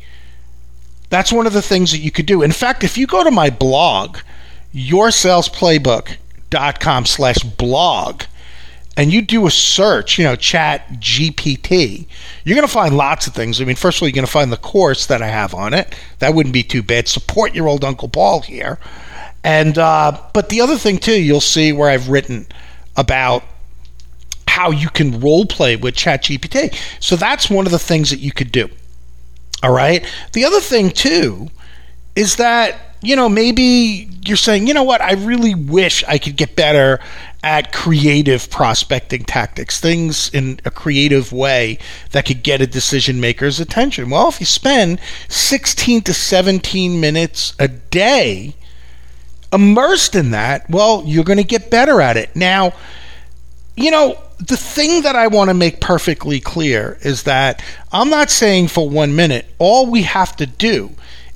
That's 1.08 1.32
one 1.32 1.48
of 1.48 1.52
the 1.52 1.62
things 1.62 1.90
that 1.90 1.98
you 1.98 2.12
could 2.12 2.26
do. 2.26 2.42
In 2.42 2.52
fact, 2.52 2.84
if 2.84 2.96
you 2.96 3.06
go 3.06 3.24
to 3.24 3.32
my 3.32 3.50
blog, 3.50 4.18
yoursalesplaybook.com 4.72 7.06
slash 7.06 7.38
blog, 7.38 8.22
and 8.96 9.12
you 9.12 9.22
do 9.22 9.46
a 9.46 9.50
search, 9.50 10.18
you 10.18 10.24
know, 10.24 10.36
chat 10.36 10.88
GPT, 10.94 12.06
you're 12.44 12.54
going 12.54 12.66
to 12.66 12.72
find 12.72 12.96
lots 12.96 13.26
of 13.26 13.34
things. 13.34 13.60
I 13.60 13.64
mean, 13.64 13.76
first 13.76 13.98
of 13.98 14.02
all, 14.02 14.08
you're 14.08 14.14
going 14.14 14.26
to 14.26 14.30
find 14.30 14.52
the 14.52 14.56
course 14.56 15.06
that 15.06 15.22
I 15.22 15.28
have 15.28 15.54
on 15.54 15.74
it. 15.74 15.94
That 16.18 16.34
wouldn't 16.34 16.52
be 16.52 16.62
too 16.62 16.82
bad. 16.82 17.08
Support 17.08 17.54
your 17.54 17.66
old 17.66 17.84
Uncle 17.84 18.08
Paul 18.08 18.42
here. 18.42 18.78
And, 19.42 19.78
uh, 19.78 20.20
but 20.34 20.50
the 20.50 20.60
other 20.60 20.76
thing 20.76 20.98
too, 20.98 21.20
you'll 21.20 21.40
see 21.40 21.72
where 21.72 21.88
I've 21.88 22.08
written 22.08 22.46
about 22.96 23.42
how 24.50 24.70
you 24.70 24.90
can 24.90 25.20
role 25.20 25.46
play 25.46 25.76
with 25.76 25.94
chat 25.94 26.24
GPT. 26.24 26.74
So 27.00 27.16
that's 27.16 27.48
one 27.48 27.66
of 27.66 27.72
the 27.72 27.78
things 27.78 28.10
that 28.10 28.18
you 28.18 28.32
could 28.32 28.52
do. 28.52 28.68
All 29.62 29.72
right. 29.72 30.04
The 30.32 30.44
other 30.44 30.60
thing 30.60 30.90
too 30.90 31.48
is 32.14 32.36
that 32.36 32.90
you 33.02 33.16
know, 33.16 33.28
maybe 33.28 34.10
you're 34.26 34.36
saying, 34.36 34.66
you 34.66 34.74
know 34.74 34.82
what, 34.82 35.00
I 35.00 35.12
really 35.12 35.54
wish 35.54 36.04
I 36.06 36.18
could 36.18 36.36
get 36.36 36.54
better 36.54 37.00
at 37.42 37.72
creative 37.72 38.50
prospecting 38.50 39.24
tactics, 39.24 39.80
things 39.80 40.28
in 40.34 40.60
a 40.66 40.70
creative 40.70 41.32
way 41.32 41.78
that 42.10 42.26
could 42.26 42.42
get 42.42 42.60
a 42.60 42.66
decision 42.66 43.20
maker's 43.20 43.58
attention. 43.58 44.10
Well, 44.10 44.28
if 44.28 44.40
you 44.40 44.46
spend 44.46 45.00
16 45.28 46.02
to 46.02 46.12
17 46.12 47.00
minutes 47.00 47.54
a 47.58 47.68
day 47.68 48.54
immersed 49.50 50.14
in 50.14 50.32
that, 50.32 50.68
well, 50.68 51.02
you're 51.06 51.24
going 51.24 51.38
to 51.38 51.44
get 51.44 51.70
better 51.70 52.02
at 52.02 52.18
it. 52.18 52.36
Now, 52.36 52.74
you 53.76 53.90
know, 53.90 54.22
the 54.40 54.56
thing 54.56 55.02
that 55.02 55.16
I 55.16 55.26
want 55.26 55.50
to 55.50 55.54
make 55.54 55.80
perfectly 55.80 56.40
clear 56.40 56.98
is 57.02 57.24
that 57.24 57.62
I'm 57.92 58.08
not 58.08 58.30
saying 58.30 58.68
for 58.68 58.88
one 58.88 59.14
minute 59.14 59.46
all 59.58 59.86
we 59.86 60.02
have 60.02 60.34
to 60.36 60.46
do 60.46 60.92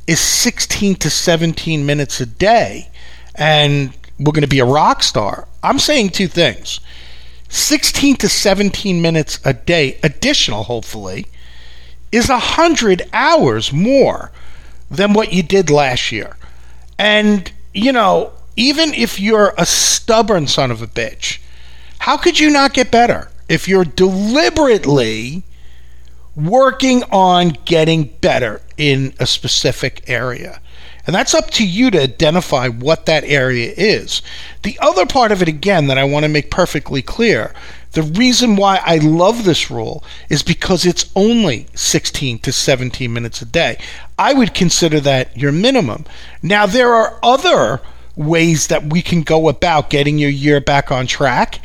is 0.06 0.20
16 0.20 0.96
to 0.96 1.10
17 1.10 1.84
minutes 1.84 2.20
a 2.20 2.26
day 2.26 2.90
and 3.34 3.92
we're 4.18 4.32
going 4.32 4.42
to 4.42 4.48
be 4.48 4.60
a 4.60 4.64
rock 4.64 5.02
star. 5.02 5.48
I'm 5.62 5.78
saying 5.78 6.10
two 6.10 6.28
things 6.28 6.80
16 7.48 8.16
to 8.16 8.28
17 8.28 9.00
minutes 9.00 9.38
a 9.44 9.52
day, 9.52 9.98
additional, 10.02 10.64
hopefully, 10.64 11.26
is 12.10 12.28
100 12.28 13.02
hours 13.12 13.72
more 13.72 14.32
than 14.90 15.12
what 15.12 15.32
you 15.32 15.42
did 15.42 15.70
last 15.70 16.10
year. 16.10 16.36
And, 16.98 17.52
you 17.72 17.92
know, 17.92 18.32
even 18.56 18.94
if 18.94 19.20
you're 19.20 19.54
a 19.58 19.66
stubborn 19.66 20.46
son 20.46 20.70
of 20.70 20.80
a 20.82 20.86
bitch, 20.86 21.38
how 22.04 22.18
could 22.18 22.38
you 22.38 22.50
not 22.50 22.74
get 22.74 22.90
better 22.90 23.30
if 23.48 23.66
you're 23.66 23.82
deliberately 23.84 25.42
working 26.36 27.02
on 27.04 27.56
getting 27.64 28.04
better 28.20 28.60
in 28.76 29.14
a 29.18 29.26
specific 29.26 30.04
area. 30.06 30.60
And 31.06 31.14
that's 31.14 31.32
up 31.32 31.50
to 31.52 31.66
you 31.66 31.90
to 31.90 32.02
identify 32.02 32.68
what 32.68 33.06
that 33.06 33.24
area 33.24 33.72
is. 33.76 34.20
The 34.64 34.78
other 34.82 35.06
part 35.06 35.32
of 35.32 35.40
it, 35.40 35.48
again, 35.48 35.86
that 35.86 35.96
I 35.96 36.04
want 36.04 36.24
to 36.24 36.28
make 36.28 36.50
perfectly 36.50 37.00
clear 37.00 37.54
the 37.92 38.02
reason 38.02 38.56
why 38.56 38.80
I 38.84 38.96
love 38.98 39.44
this 39.44 39.70
rule 39.70 40.04
is 40.28 40.42
because 40.42 40.84
it's 40.84 41.10
only 41.16 41.68
16 41.74 42.40
to 42.40 42.52
17 42.52 43.12
minutes 43.12 43.40
a 43.40 43.46
day. 43.46 43.78
I 44.18 44.34
would 44.34 44.52
consider 44.52 45.00
that 45.00 45.36
your 45.36 45.52
minimum. 45.52 46.04
Now, 46.42 46.66
there 46.66 46.92
are 46.92 47.18
other 47.22 47.80
ways 48.16 48.68
that 48.68 48.92
we 48.92 49.02
can 49.02 49.22
go 49.22 49.48
about 49.48 49.90
getting 49.90 50.18
your 50.18 50.30
year 50.30 50.60
back 50.60 50.90
on 50.90 51.06
track. 51.06 51.64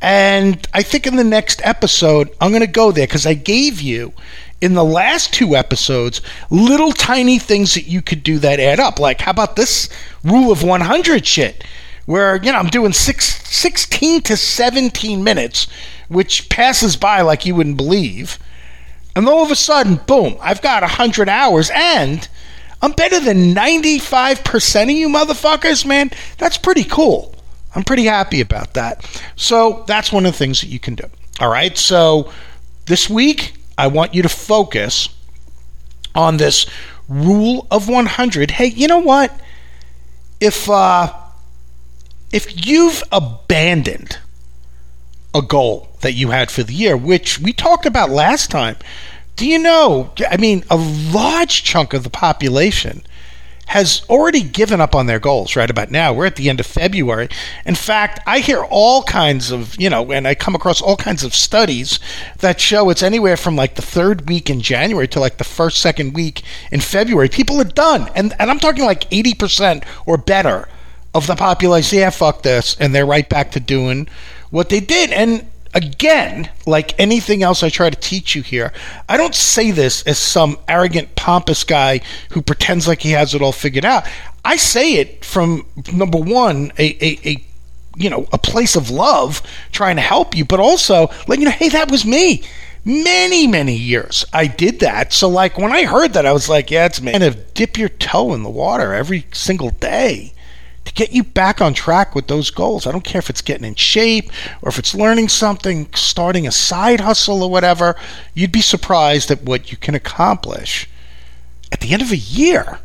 And 0.00 0.66
I 0.72 0.82
think 0.82 1.06
in 1.06 1.16
the 1.16 1.24
next 1.24 1.60
episode, 1.64 2.30
I'm 2.40 2.50
going 2.50 2.60
to 2.60 2.66
go 2.66 2.90
there 2.90 3.06
because 3.06 3.26
I 3.26 3.34
gave 3.34 3.80
you 3.80 4.12
in 4.60 4.74
the 4.74 4.84
last 4.84 5.32
two 5.32 5.56
episodes 5.56 6.20
little 6.50 6.92
tiny 6.92 7.38
things 7.38 7.74
that 7.74 7.86
you 7.86 8.02
could 8.02 8.22
do 8.22 8.38
that 8.38 8.60
add 8.60 8.80
up. 8.80 8.98
Like, 8.98 9.20
how 9.20 9.30
about 9.30 9.56
this 9.56 9.88
rule 10.24 10.50
of 10.50 10.62
100 10.62 11.26
shit? 11.26 11.64
Where, 12.06 12.36
you 12.36 12.50
know, 12.50 12.58
I'm 12.58 12.68
doing 12.68 12.92
six, 12.92 13.46
16 13.48 14.22
to 14.22 14.36
17 14.36 15.22
minutes, 15.22 15.66
which 16.08 16.48
passes 16.48 16.96
by 16.96 17.20
like 17.20 17.46
you 17.46 17.54
wouldn't 17.54 17.76
believe. 17.76 18.38
And 19.14 19.28
all 19.28 19.44
of 19.44 19.50
a 19.50 19.56
sudden, 19.56 20.00
boom, 20.06 20.36
I've 20.40 20.62
got 20.62 20.82
100 20.82 21.28
hours 21.28 21.70
and 21.74 22.26
I'm 22.82 22.92
better 22.92 23.20
than 23.20 23.54
95% 23.54 24.82
of 24.84 24.90
you 24.90 25.08
motherfuckers, 25.08 25.84
man. 25.84 26.10
That's 26.38 26.56
pretty 26.56 26.84
cool. 26.84 27.34
I'm 27.74 27.84
pretty 27.84 28.04
happy 28.04 28.40
about 28.40 28.74
that. 28.74 29.04
So 29.36 29.84
that's 29.86 30.12
one 30.12 30.26
of 30.26 30.32
the 30.32 30.38
things 30.38 30.60
that 30.60 30.68
you 30.68 30.80
can 30.80 30.94
do. 30.94 31.04
All 31.38 31.50
right. 31.50 31.76
So 31.76 32.32
this 32.86 33.08
week, 33.08 33.54
I 33.78 33.86
want 33.86 34.14
you 34.14 34.22
to 34.22 34.28
focus 34.28 35.08
on 36.14 36.36
this 36.36 36.66
rule 37.08 37.66
of 37.70 37.88
100. 37.88 38.52
Hey, 38.52 38.66
you 38.66 38.88
know 38.88 38.98
what? 38.98 39.32
If 40.40 40.68
uh, 40.68 41.12
if 42.32 42.66
you've 42.66 43.02
abandoned 43.12 44.18
a 45.34 45.42
goal 45.42 45.88
that 46.00 46.12
you 46.12 46.30
had 46.30 46.50
for 46.50 46.62
the 46.62 46.74
year, 46.74 46.96
which 46.96 47.38
we 47.38 47.52
talked 47.52 47.86
about 47.86 48.10
last 48.10 48.50
time, 48.50 48.76
do 49.36 49.46
you 49.46 49.58
know? 49.58 50.12
I 50.28 50.36
mean, 50.36 50.64
a 50.70 50.76
large 50.76 51.62
chunk 51.62 51.92
of 51.92 52.04
the 52.04 52.10
population 52.10 53.02
has 53.70 54.02
already 54.10 54.42
given 54.42 54.80
up 54.80 54.96
on 54.96 55.06
their 55.06 55.20
goals 55.20 55.54
right 55.54 55.70
about 55.70 55.92
now. 55.92 56.12
We're 56.12 56.26
at 56.26 56.34
the 56.34 56.50
end 56.50 56.58
of 56.58 56.66
February. 56.66 57.28
In 57.64 57.76
fact, 57.76 58.18
I 58.26 58.40
hear 58.40 58.64
all 58.64 59.04
kinds 59.04 59.52
of, 59.52 59.80
you 59.80 59.88
know, 59.88 60.10
and 60.10 60.26
I 60.26 60.34
come 60.34 60.56
across 60.56 60.82
all 60.82 60.96
kinds 60.96 61.22
of 61.22 61.36
studies 61.36 62.00
that 62.38 62.60
show 62.60 62.90
it's 62.90 63.00
anywhere 63.00 63.36
from 63.36 63.54
like 63.54 63.76
the 63.76 63.82
third 63.82 64.28
week 64.28 64.50
in 64.50 64.60
January 64.60 65.06
to 65.06 65.20
like 65.20 65.38
the 65.38 65.44
first, 65.44 65.78
second 65.78 66.14
week 66.14 66.42
in 66.72 66.80
February. 66.80 67.28
People 67.28 67.60
are 67.60 67.64
done. 67.64 68.10
And, 68.16 68.34
and 68.40 68.50
I'm 68.50 68.58
talking 68.58 68.84
like 68.84 69.08
80% 69.10 69.84
or 70.04 70.16
better 70.16 70.68
of 71.14 71.28
the 71.28 71.36
population. 71.36 72.00
Yeah, 72.00 72.10
fuck 72.10 72.42
this. 72.42 72.76
And 72.80 72.92
they're 72.92 73.06
right 73.06 73.28
back 73.28 73.52
to 73.52 73.60
doing 73.60 74.08
what 74.50 74.68
they 74.68 74.80
did. 74.80 75.12
And 75.12 75.48
again, 75.74 76.50
like 76.66 76.98
anything 76.98 77.42
else 77.42 77.62
I 77.62 77.68
try 77.68 77.90
to 77.90 77.98
teach 77.98 78.34
you 78.34 78.42
here, 78.42 78.72
I 79.08 79.16
don't 79.16 79.34
say 79.34 79.70
this 79.70 80.02
as 80.04 80.18
some 80.18 80.58
arrogant, 80.68 81.14
pompous 81.16 81.64
guy 81.64 82.00
who 82.30 82.42
pretends 82.42 82.88
like 82.88 83.02
he 83.02 83.12
has 83.12 83.34
it 83.34 83.42
all 83.42 83.52
figured 83.52 83.84
out. 83.84 84.06
I 84.44 84.56
say 84.56 84.94
it 84.94 85.24
from 85.24 85.66
number 85.92 86.18
one, 86.18 86.72
a, 86.78 87.04
a, 87.04 87.28
a 87.28 87.44
you 87.96 88.08
know, 88.08 88.26
a 88.32 88.38
place 88.38 88.76
of 88.76 88.90
love 88.90 89.42
trying 89.72 89.96
to 89.96 90.02
help 90.02 90.36
you, 90.36 90.44
but 90.44 90.60
also 90.60 91.08
let 91.28 91.38
you 91.38 91.44
know, 91.44 91.50
hey, 91.50 91.68
that 91.70 91.90
was 91.90 92.04
me. 92.04 92.42
Many, 92.82 93.46
many 93.46 93.76
years 93.76 94.24
I 94.32 94.46
did 94.46 94.80
that. 94.80 95.12
So, 95.12 95.28
like, 95.28 95.58
when 95.58 95.70
I 95.70 95.84
heard 95.84 96.14
that, 96.14 96.24
I 96.24 96.32
was 96.32 96.48
like, 96.48 96.70
yeah, 96.70 96.86
it's. 96.86 96.98
Kind 96.98 97.22
of 97.22 97.52
dip 97.52 97.76
your 97.76 97.90
toe 97.90 98.32
in 98.32 98.42
the 98.42 98.48
water 98.48 98.94
every 98.94 99.26
single 99.32 99.70
day 99.70 100.32
to 100.90 100.94
get 100.94 101.12
you 101.12 101.22
back 101.22 101.60
on 101.60 101.72
track 101.72 102.16
with 102.16 102.26
those 102.26 102.50
goals. 102.50 102.84
I 102.84 102.90
don't 102.90 103.04
care 103.04 103.20
if 103.20 103.30
it's 103.30 103.42
getting 103.42 103.64
in 103.64 103.76
shape 103.76 104.30
or 104.60 104.68
if 104.68 104.78
it's 104.78 104.92
learning 104.92 105.28
something, 105.28 105.88
starting 105.94 106.48
a 106.48 106.52
side 106.52 107.00
hustle 107.00 107.44
or 107.44 107.50
whatever. 107.50 107.94
You'd 108.34 108.50
be 108.50 108.60
surprised 108.60 109.30
at 109.30 109.44
what 109.44 109.70
you 109.70 109.76
can 109.76 109.94
accomplish 109.94 110.88
at 111.70 111.80
the 111.80 111.92
end 111.92 112.02
of 112.02 112.10
a 112.10 112.16
year 112.16 112.80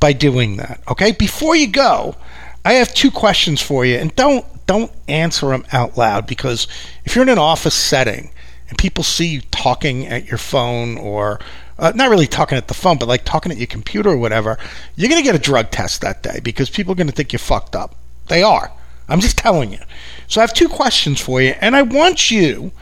by 0.00 0.12
doing 0.12 0.56
that. 0.56 0.82
Okay? 0.90 1.12
Before 1.12 1.54
you 1.54 1.68
go, 1.68 2.16
I 2.64 2.74
have 2.74 2.92
two 2.92 3.12
questions 3.12 3.62
for 3.62 3.86
you 3.86 3.96
and 3.96 4.14
don't 4.16 4.44
don't 4.66 4.90
answer 5.08 5.48
them 5.48 5.64
out 5.72 5.98
loud 5.98 6.26
because 6.26 6.66
if 7.04 7.14
you're 7.14 7.22
in 7.22 7.28
an 7.28 7.38
office 7.38 7.74
setting 7.74 8.30
and 8.70 8.78
people 8.78 9.04
see 9.04 9.26
you 9.26 9.42
talking 9.50 10.06
at 10.06 10.26
your 10.26 10.38
phone 10.38 10.96
or 10.96 11.38
uh, 11.78 11.92
not 11.94 12.10
really 12.10 12.26
talking 12.26 12.56
at 12.58 12.68
the 12.68 12.74
phone, 12.74 12.98
but 12.98 13.08
like 13.08 13.24
talking 13.24 13.50
at 13.50 13.58
your 13.58 13.66
computer 13.66 14.10
or 14.10 14.16
whatever, 14.16 14.58
you're 14.96 15.08
going 15.08 15.20
to 15.20 15.24
get 15.26 15.34
a 15.34 15.40
drug 15.40 15.70
test 15.70 16.00
that 16.00 16.22
day 16.22 16.40
because 16.42 16.70
people 16.70 16.92
are 16.92 16.96
going 16.96 17.08
to 17.08 17.12
think 17.12 17.32
you're 17.32 17.38
fucked 17.38 17.74
up. 17.74 17.94
They 18.28 18.42
are. 18.42 18.70
I'm 19.08 19.20
just 19.20 19.36
telling 19.36 19.72
you. 19.72 19.80
So 20.28 20.40
I 20.40 20.42
have 20.42 20.54
two 20.54 20.68
questions 20.68 21.20
for 21.20 21.40
you, 21.40 21.54
and 21.60 21.76
I 21.76 21.82
want 21.82 22.30
you 22.30 22.72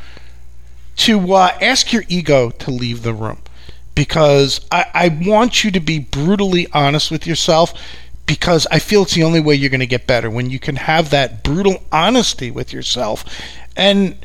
to 0.97 1.35
uh, 1.35 1.57
ask 1.61 1.93
your 1.93 2.05
ego 2.09 2.51
to 2.51 2.71
leave 2.71 3.03
the 3.03 3.15
room 3.15 3.39
because 3.95 4.61
I, 4.71 4.87
I 4.95 5.09
want 5.27 5.65
you 5.65 5.71
to 5.73 5.81
be 5.81 5.99
brutally 5.99 6.67
honest 6.73 7.11
with 7.11 7.27
yourself 7.27 7.75
because 8.27 8.67
I 8.71 8.79
feel 8.79 9.03
it's 9.03 9.15
the 9.15 9.25
only 9.25 9.41
way 9.41 9.55
you're 9.55 9.71
going 9.71 9.81
to 9.81 9.87
get 9.87 10.07
better 10.07 10.31
when 10.31 10.49
you 10.51 10.59
can 10.59 10.77
have 10.77 11.11
that 11.11 11.43
brutal 11.43 11.83
honesty 11.91 12.51
with 12.51 12.73
yourself 12.73 13.25
and 13.77 14.17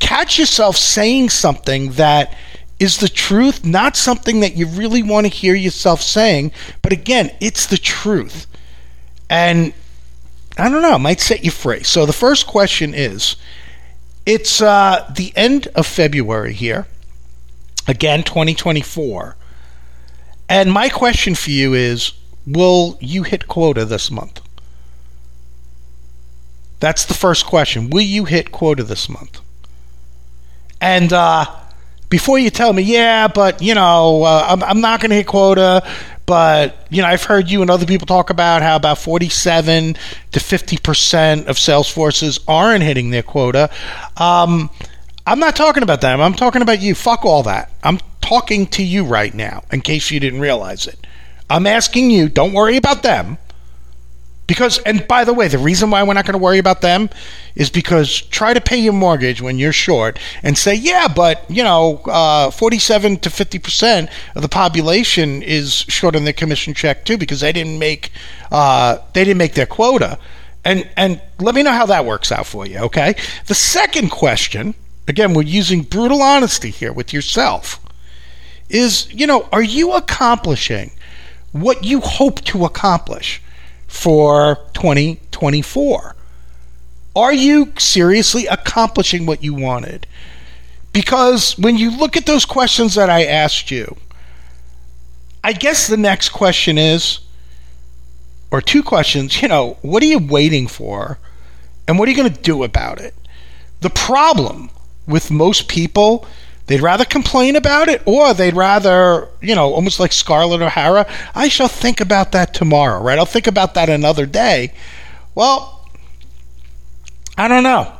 catch 0.00 0.38
yourself 0.38 0.76
saying 0.76 1.30
something 1.30 1.92
that 1.92 2.36
is 2.82 2.98
the 2.98 3.08
truth, 3.08 3.64
not 3.64 3.96
something 3.96 4.40
that 4.40 4.56
you 4.56 4.66
really 4.66 5.04
want 5.04 5.24
to 5.24 5.32
hear 5.32 5.54
yourself 5.54 6.02
saying, 6.02 6.50
but 6.82 6.92
again, 6.92 7.30
it's 7.40 7.64
the 7.64 7.78
truth. 7.78 8.48
And 9.30 9.72
I 10.58 10.68
don't 10.68 10.82
know, 10.82 10.96
it 10.96 10.98
might 10.98 11.20
set 11.20 11.44
you 11.44 11.52
free. 11.52 11.84
So 11.84 12.06
the 12.06 12.12
first 12.12 12.48
question 12.48 12.92
is 12.92 13.36
it's 14.26 14.60
uh, 14.60 15.08
the 15.14 15.32
end 15.36 15.68
of 15.76 15.86
February 15.86 16.54
here, 16.54 16.88
again, 17.86 18.24
2024. 18.24 19.36
And 20.48 20.72
my 20.72 20.88
question 20.88 21.36
for 21.36 21.50
you 21.50 21.74
is 21.74 22.14
Will 22.44 22.98
you 23.00 23.22
hit 23.22 23.46
quota 23.46 23.84
this 23.84 24.10
month? 24.10 24.40
That's 26.80 27.04
the 27.04 27.14
first 27.14 27.46
question. 27.46 27.90
Will 27.90 28.00
you 28.00 28.24
hit 28.24 28.50
quota 28.50 28.82
this 28.82 29.08
month? 29.08 29.40
And 30.80 31.12
uh, 31.12 31.46
before 32.12 32.38
you 32.38 32.50
tell 32.50 32.74
me, 32.74 32.82
yeah, 32.82 33.26
but 33.26 33.62
you 33.62 33.74
know, 33.74 34.22
uh, 34.22 34.44
I'm, 34.46 34.62
I'm 34.62 34.80
not 34.82 35.00
going 35.00 35.08
to 35.08 35.16
hit 35.16 35.26
quota, 35.26 35.82
but 36.26 36.86
you 36.90 37.00
know, 37.00 37.08
I've 37.08 37.24
heard 37.24 37.50
you 37.50 37.62
and 37.62 37.70
other 37.70 37.86
people 37.86 38.06
talk 38.06 38.28
about 38.28 38.60
how 38.60 38.76
about 38.76 38.98
47 38.98 39.96
to 40.32 40.38
50 40.38 40.76
percent 40.76 41.48
of 41.48 41.58
sales 41.58 41.88
forces 41.88 42.38
aren't 42.46 42.82
hitting 42.82 43.12
their 43.12 43.22
quota. 43.22 43.70
Um, 44.18 44.68
I'm 45.26 45.38
not 45.38 45.56
talking 45.56 45.82
about 45.82 46.02
them. 46.02 46.20
I'm 46.20 46.34
talking 46.34 46.60
about 46.60 46.82
you. 46.82 46.94
Fuck 46.94 47.24
all 47.24 47.44
that. 47.44 47.72
I'm 47.82 47.98
talking 48.20 48.66
to 48.66 48.84
you 48.84 49.04
right 49.04 49.32
now, 49.32 49.64
in 49.72 49.80
case 49.80 50.10
you 50.10 50.20
didn't 50.20 50.40
realize 50.40 50.86
it. 50.86 50.98
I'm 51.48 51.66
asking 51.66 52.10
you. 52.10 52.28
Don't 52.28 52.52
worry 52.52 52.76
about 52.76 53.02
them. 53.02 53.38
Because, 54.46 54.78
and 54.80 55.06
by 55.06 55.24
the 55.24 55.32
way, 55.32 55.48
the 55.48 55.58
reason 55.58 55.90
why 55.90 56.02
we're 56.02 56.14
not 56.14 56.26
going 56.26 56.38
to 56.38 56.42
worry 56.42 56.58
about 56.58 56.80
them 56.80 57.08
is 57.54 57.70
because 57.70 58.20
try 58.22 58.52
to 58.52 58.60
pay 58.60 58.76
your 58.76 58.92
mortgage 58.92 59.40
when 59.40 59.58
you're 59.58 59.72
short 59.72 60.18
and 60.42 60.58
say, 60.58 60.74
yeah, 60.74 61.06
but, 61.08 61.48
you 61.48 61.62
know, 61.62 61.98
uh, 62.06 62.50
47 62.50 63.18
to 63.18 63.30
50% 63.30 64.10
of 64.34 64.42
the 64.42 64.48
population 64.48 65.42
is 65.42 65.72
short 65.88 66.16
on 66.16 66.24
their 66.24 66.32
commission 66.32 66.74
check 66.74 67.04
too 67.04 67.16
because 67.16 67.40
they 67.40 67.52
didn't 67.52 67.78
make, 67.78 68.10
uh, 68.50 68.98
they 69.12 69.24
didn't 69.24 69.38
make 69.38 69.54
their 69.54 69.66
quota. 69.66 70.18
And, 70.64 70.88
and 70.96 71.20
let 71.40 71.54
me 71.54 71.62
know 71.62 71.72
how 71.72 71.86
that 71.86 72.04
works 72.04 72.32
out 72.32 72.46
for 72.46 72.66
you, 72.66 72.78
okay? 72.78 73.14
The 73.46 73.54
second 73.54 74.10
question, 74.10 74.74
again, 75.06 75.34
we're 75.34 75.42
using 75.42 75.82
brutal 75.82 76.22
honesty 76.22 76.70
here 76.70 76.92
with 76.92 77.12
yourself, 77.12 77.80
is, 78.68 79.12
you 79.12 79.26
know, 79.26 79.48
are 79.52 79.62
you 79.62 79.92
accomplishing 79.92 80.92
what 81.52 81.84
you 81.84 82.00
hope 82.00 82.40
to 82.46 82.64
accomplish? 82.64 83.40
For 83.92 84.58
2024? 84.72 86.16
Are 87.14 87.32
you 87.32 87.72
seriously 87.78 88.46
accomplishing 88.46 89.26
what 89.26 89.44
you 89.44 89.52
wanted? 89.52 90.06
Because 90.94 91.58
when 91.58 91.76
you 91.76 91.94
look 91.94 92.16
at 92.16 92.24
those 92.24 92.46
questions 92.46 92.94
that 92.94 93.10
I 93.10 93.24
asked 93.24 93.70
you, 93.70 93.98
I 95.44 95.52
guess 95.52 95.86
the 95.86 95.98
next 95.98 96.30
question 96.30 96.78
is, 96.78 97.20
or 98.50 98.62
two 98.62 98.82
questions, 98.82 99.42
you 99.42 99.48
know, 99.48 99.76
what 99.82 100.02
are 100.02 100.06
you 100.06 100.18
waiting 100.18 100.66
for? 100.66 101.18
And 101.86 101.98
what 101.98 102.08
are 102.08 102.12
you 102.12 102.16
going 102.16 102.32
to 102.32 102.42
do 102.42 102.64
about 102.64 102.98
it? 102.98 103.14
The 103.80 103.90
problem 103.90 104.70
with 105.06 105.30
most 105.30 105.68
people 105.68 106.26
They'd 106.66 106.80
rather 106.80 107.04
complain 107.04 107.56
about 107.56 107.88
it, 107.88 108.02
or 108.06 108.34
they'd 108.34 108.54
rather, 108.54 109.28
you 109.40 109.54
know, 109.54 109.72
almost 109.72 109.98
like 109.98 110.12
Scarlett 110.12 110.62
O'Hara, 110.62 111.06
I 111.34 111.48
shall 111.48 111.68
think 111.68 112.00
about 112.00 112.32
that 112.32 112.54
tomorrow, 112.54 113.02
right? 113.02 113.18
I'll 113.18 113.26
think 113.26 113.48
about 113.48 113.74
that 113.74 113.88
another 113.88 114.26
day. 114.26 114.72
Well, 115.34 115.88
I 117.36 117.48
don't 117.48 117.64
know. 117.64 117.92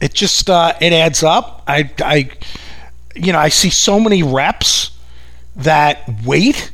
It 0.00 0.14
just 0.14 0.48
uh, 0.48 0.74
it 0.80 0.92
adds 0.92 1.22
up. 1.22 1.62
I, 1.66 1.90
I, 1.98 2.30
you 3.14 3.32
know, 3.32 3.38
I 3.38 3.48
see 3.48 3.70
so 3.70 4.00
many 4.00 4.22
reps 4.22 4.92
that 5.54 6.08
wait 6.24 6.70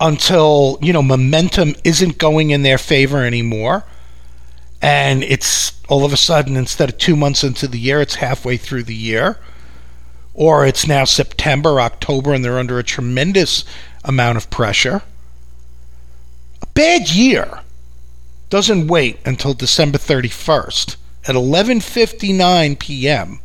until 0.00 0.78
you 0.80 0.92
know 0.92 1.02
momentum 1.02 1.74
isn't 1.84 2.18
going 2.18 2.50
in 2.50 2.62
their 2.62 2.78
favor 2.78 3.24
anymore, 3.24 3.84
and 4.82 5.22
it's 5.22 5.80
all 5.88 6.04
of 6.04 6.12
a 6.12 6.16
sudden 6.16 6.56
instead 6.56 6.88
of 6.88 6.98
two 6.98 7.16
months 7.16 7.44
into 7.44 7.68
the 7.68 7.78
year, 7.78 8.00
it's 8.00 8.16
halfway 8.16 8.56
through 8.56 8.82
the 8.82 8.94
year 8.94 9.38
or 10.38 10.64
it's 10.64 10.86
now 10.86 11.02
September, 11.02 11.80
October, 11.80 12.32
and 12.32 12.44
they're 12.44 12.60
under 12.60 12.78
a 12.78 12.84
tremendous 12.84 13.64
amount 14.04 14.38
of 14.38 14.48
pressure. 14.50 15.02
A 16.62 16.66
bad 16.74 17.10
year 17.10 17.58
doesn't 18.48 18.86
wait 18.86 19.18
until 19.24 19.52
December 19.52 19.98
31st 19.98 20.94
at 21.26 21.34
11:59 21.34 22.78
p.m. 22.78 23.40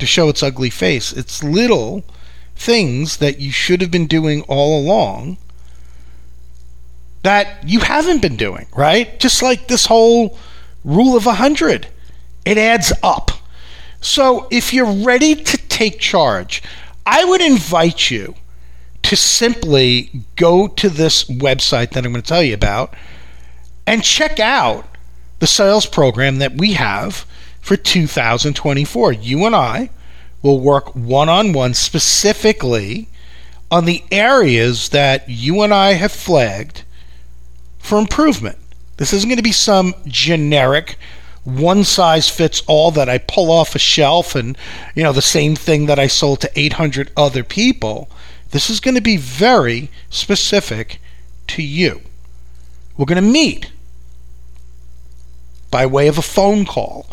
to 0.00 0.06
show 0.06 0.28
its 0.28 0.42
ugly 0.42 0.70
face. 0.70 1.12
It's 1.12 1.44
little 1.44 2.02
things 2.56 3.18
that 3.18 3.38
you 3.38 3.52
should 3.52 3.80
have 3.80 3.92
been 3.92 4.08
doing 4.08 4.42
all 4.48 4.80
along 4.80 5.38
that 7.22 7.62
you 7.64 7.78
haven't 7.78 8.22
been 8.22 8.36
doing, 8.36 8.66
right? 8.74 9.20
Just 9.20 9.40
like 9.40 9.68
this 9.68 9.86
whole 9.86 10.36
rule 10.84 11.16
of 11.16 11.26
100. 11.26 11.86
It 12.44 12.58
adds 12.58 12.92
up. 13.04 13.30
So 14.04 14.48
if 14.50 14.74
you're 14.74 14.92
ready 14.92 15.34
to 15.34 15.56
take 15.56 15.98
charge, 15.98 16.62
I 17.06 17.24
would 17.24 17.40
invite 17.40 18.10
you 18.10 18.34
to 19.02 19.16
simply 19.16 20.10
go 20.36 20.68
to 20.68 20.90
this 20.90 21.24
website 21.24 21.90
that 21.90 22.04
I'm 22.04 22.12
going 22.12 22.22
to 22.22 22.28
tell 22.28 22.42
you 22.42 22.52
about 22.52 22.92
and 23.86 24.04
check 24.04 24.38
out 24.38 24.86
the 25.38 25.46
sales 25.46 25.86
program 25.86 26.36
that 26.36 26.58
we 26.58 26.74
have 26.74 27.24
for 27.62 27.78
2024. 27.78 29.14
You 29.14 29.46
and 29.46 29.56
I 29.56 29.88
will 30.42 30.60
work 30.60 30.94
one 30.94 31.30
on 31.30 31.54
one 31.54 31.72
specifically 31.72 33.08
on 33.70 33.86
the 33.86 34.04
areas 34.12 34.90
that 34.90 35.30
you 35.30 35.62
and 35.62 35.72
I 35.72 35.94
have 35.94 36.12
flagged 36.12 36.84
for 37.78 37.98
improvement. 37.98 38.58
This 38.98 39.14
isn't 39.14 39.30
going 39.30 39.38
to 39.38 39.42
be 39.42 39.50
some 39.50 39.94
generic 40.06 40.98
one 41.44 41.84
size 41.84 42.28
fits 42.28 42.62
all 42.66 42.90
that 42.92 43.08
I 43.08 43.18
pull 43.18 43.50
off 43.50 43.74
a 43.74 43.78
shelf 43.78 44.34
and, 44.34 44.56
you 44.94 45.02
know, 45.02 45.12
the 45.12 45.22
same 45.22 45.54
thing 45.54 45.86
that 45.86 45.98
I 45.98 46.06
sold 46.06 46.40
to 46.40 46.58
800 46.58 47.10
other 47.16 47.44
people. 47.44 48.08
This 48.50 48.70
is 48.70 48.80
going 48.80 48.94
to 48.94 49.02
be 49.02 49.16
very 49.16 49.90
specific 50.10 51.00
to 51.48 51.62
you. 51.62 52.00
We're 52.96 53.06
going 53.06 53.22
to 53.22 53.30
meet 53.30 53.70
by 55.70 55.84
way 55.86 56.08
of 56.08 56.18
a 56.18 56.22
phone 56.22 56.64
call 56.64 57.06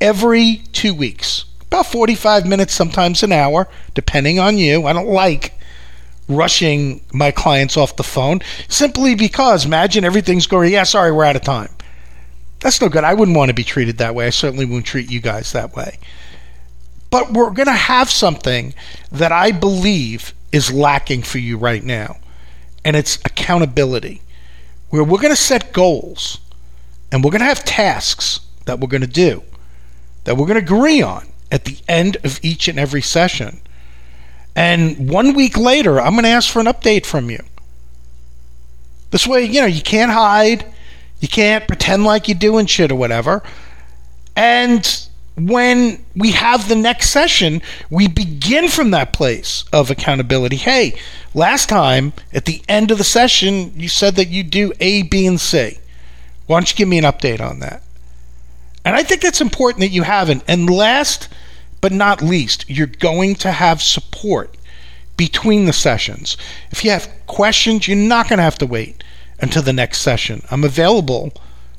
every 0.00 0.62
two 0.72 0.94
weeks, 0.94 1.44
about 1.66 1.86
45 1.86 2.46
minutes, 2.46 2.72
sometimes 2.72 3.22
an 3.22 3.32
hour, 3.32 3.68
depending 3.94 4.38
on 4.38 4.58
you. 4.58 4.86
I 4.86 4.92
don't 4.92 5.08
like 5.08 5.52
rushing 6.28 7.02
my 7.12 7.30
clients 7.30 7.76
off 7.76 7.96
the 7.96 8.02
phone 8.02 8.40
simply 8.68 9.14
because 9.14 9.64
imagine 9.64 10.04
everything's 10.04 10.46
going, 10.46 10.72
yeah, 10.72 10.84
sorry, 10.84 11.12
we're 11.12 11.24
out 11.24 11.36
of 11.36 11.42
time. 11.42 11.70
That's 12.60 12.80
no 12.80 12.88
good. 12.88 13.04
I 13.04 13.14
wouldn't 13.14 13.36
want 13.36 13.50
to 13.50 13.54
be 13.54 13.64
treated 13.64 13.98
that 13.98 14.14
way. 14.14 14.26
I 14.26 14.30
certainly 14.30 14.64
wouldn't 14.64 14.86
treat 14.86 15.10
you 15.10 15.20
guys 15.20 15.52
that 15.52 15.76
way. 15.76 15.98
But 17.10 17.32
we're 17.32 17.50
going 17.50 17.66
to 17.66 17.72
have 17.72 18.10
something 18.10 18.74
that 19.10 19.32
I 19.32 19.52
believe 19.52 20.34
is 20.52 20.72
lacking 20.72 21.22
for 21.22 21.38
you 21.38 21.56
right 21.56 21.84
now, 21.84 22.16
and 22.84 22.96
it's 22.96 23.16
accountability, 23.24 24.22
where 24.90 25.04
we're 25.04 25.20
going 25.20 25.34
to 25.34 25.36
set 25.36 25.72
goals 25.72 26.38
and 27.10 27.24
we're 27.24 27.30
going 27.30 27.40
to 27.40 27.46
have 27.46 27.64
tasks 27.64 28.40
that 28.66 28.80
we're 28.80 28.88
going 28.88 29.00
to 29.00 29.06
do, 29.06 29.42
that 30.24 30.36
we're 30.36 30.46
going 30.46 30.58
to 30.58 30.64
agree 30.64 31.00
on 31.00 31.28
at 31.50 31.64
the 31.64 31.78
end 31.88 32.18
of 32.24 32.38
each 32.42 32.68
and 32.68 32.78
every 32.78 33.00
session. 33.00 33.60
And 34.54 35.08
one 35.08 35.34
week 35.34 35.56
later, 35.56 36.00
I'm 36.00 36.12
going 36.12 36.24
to 36.24 36.30
ask 36.30 36.50
for 36.50 36.60
an 36.60 36.66
update 36.66 37.06
from 37.06 37.30
you. 37.30 37.42
This 39.10 39.26
way, 39.26 39.44
you 39.44 39.60
know, 39.60 39.66
you 39.66 39.80
can't 39.80 40.10
hide 40.10 40.66
you 41.20 41.28
can't 41.28 41.66
pretend 41.66 42.04
like 42.04 42.28
you're 42.28 42.38
doing 42.38 42.66
shit 42.66 42.92
or 42.92 42.96
whatever. 42.96 43.42
And 44.36 45.08
when 45.36 46.04
we 46.16 46.32
have 46.32 46.68
the 46.68 46.76
next 46.76 47.10
session, 47.10 47.62
we 47.90 48.08
begin 48.08 48.68
from 48.68 48.90
that 48.90 49.12
place 49.12 49.64
of 49.72 49.90
accountability. 49.90 50.56
Hey, 50.56 50.98
last 51.34 51.68
time 51.68 52.12
at 52.32 52.44
the 52.44 52.62
end 52.68 52.90
of 52.90 52.98
the 52.98 53.04
session, 53.04 53.72
you 53.76 53.88
said 53.88 54.16
that 54.16 54.28
you 54.28 54.42
do 54.42 54.72
A, 54.80 55.02
B, 55.02 55.26
and 55.26 55.40
C. 55.40 55.78
Why 56.46 56.58
don't 56.58 56.70
you 56.70 56.76
give 56.76 56.88
me 56.88 56.98
an 56.98 57.04
update 57.04 57.40
on 57.40 57.60
that? 57.60 57.82
And 58.84 58.96
I 58.96 59.02
think 59.02 59.20
that's 59.20 59.40
important 59.40 59.80
that 59.80 59.88
you 59.88 60.02
have. 60.02 60.28
And, 60.30 60.42
and 60.48 60.70
last 60.70 61.28
but 61.80 61.92
not 61.92 62.22
least, 62.22 62.64
you're 62.68 62.86
going 62.86 63.34
to 63.36 63.52
have 63.52 63.82
support 63.82 64.56
between 65.16 65.66
the 65.66 65.72
sessions. 65.72 66.36
If 66.70 66.84
you 66.84 66.90
have 66.90 67.10
questions, 67.26 67.86
you're 67.86 67.96
not 67.96 68.28
going 68.28 68.38
to 68.38 68.44
have 68.44 68.58
to 68.58 68.66
wait 68.66 69.04
until 69.40 69.62
the 69.62 69.72
next 69.72 70.00
session. 70.00 70.42
I'm 70.50 70.64
available 70.64 71.32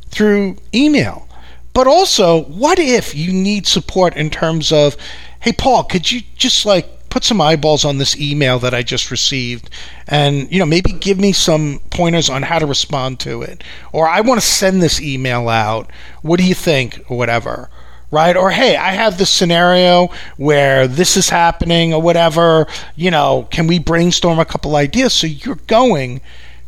through 0.10 0.58
email. 0.74 1.28
But 1.74 1.88
also, 1.88 2.44
what 2.44 2.80
if 2.80 3.16
you 3.16 3.32
need 3.32 3.68
support 3.68 4.16
in 4.16 4.30
terms 4.30 4.72
of, 4.72 4.98
hey, 5.40 5.54
Paul, 5.54 5.84
could 5.84 6.12
you 6.12 6.22
just 6.36 6.66
like 6.66 7.10
put 7.10 7.24
some 7.24 7.42
eyeballs 7.42 7.86
on 7.86 7.98
this 7.98 8.20
email 8.20 8.60
that 8.60 8.74
I 8.74 8.84
just 8.84 9.12
received 9.12 9.70
and, 10.08 10.52
you 10.52 10.60
know, 10.60 10.66
maybe 10.66 10.92
give 10.92 11.20
me 11.20 11.32
some 11.32 11.80
pointers 11.90 12.30
on 12.30 12.44
how 12.44 12.60
to 12.60 12.66
respond 12.66 13.20
to 13.22 13.42
it? 13.42 13.64
Or 13.92 14.08
I 14.08 14.22
want 14.22 14.42
to 14.42 14.46
send 14.46 14.82
this 14.82 15.02
email 15.02 15.48
out. 15.50 15.90
What 16.22 16.40
do 16.40 16.46
you 16.46 16.56
think? 16.56 17.00
Or 17.08 17.18
whatever 17.18 17.70
right? 18.12 18.36
Or 18.36 18.50
hey, 18.50 18.76
I 18.76 18.92
have 18.92 19.20
this 19.20 19.30
scenario 19.30 20.10
where 20.38 20.88
this 20.88 21.16
is 21.16 21.30
happening 21.30 21.94
or 21.94 22.02
whatever, 22.02 22.66
you 22.96 23.12
know, 23.12 23.48
can 23.52 23.68
we 23.68 23.78
brainstorm 23.78 24.40
a 24.40 24.46
couple 24.46 24.76
ideas 24.76 25.14
so 25.14 25.28
you're 25.28 25.60
going 25.68 26.22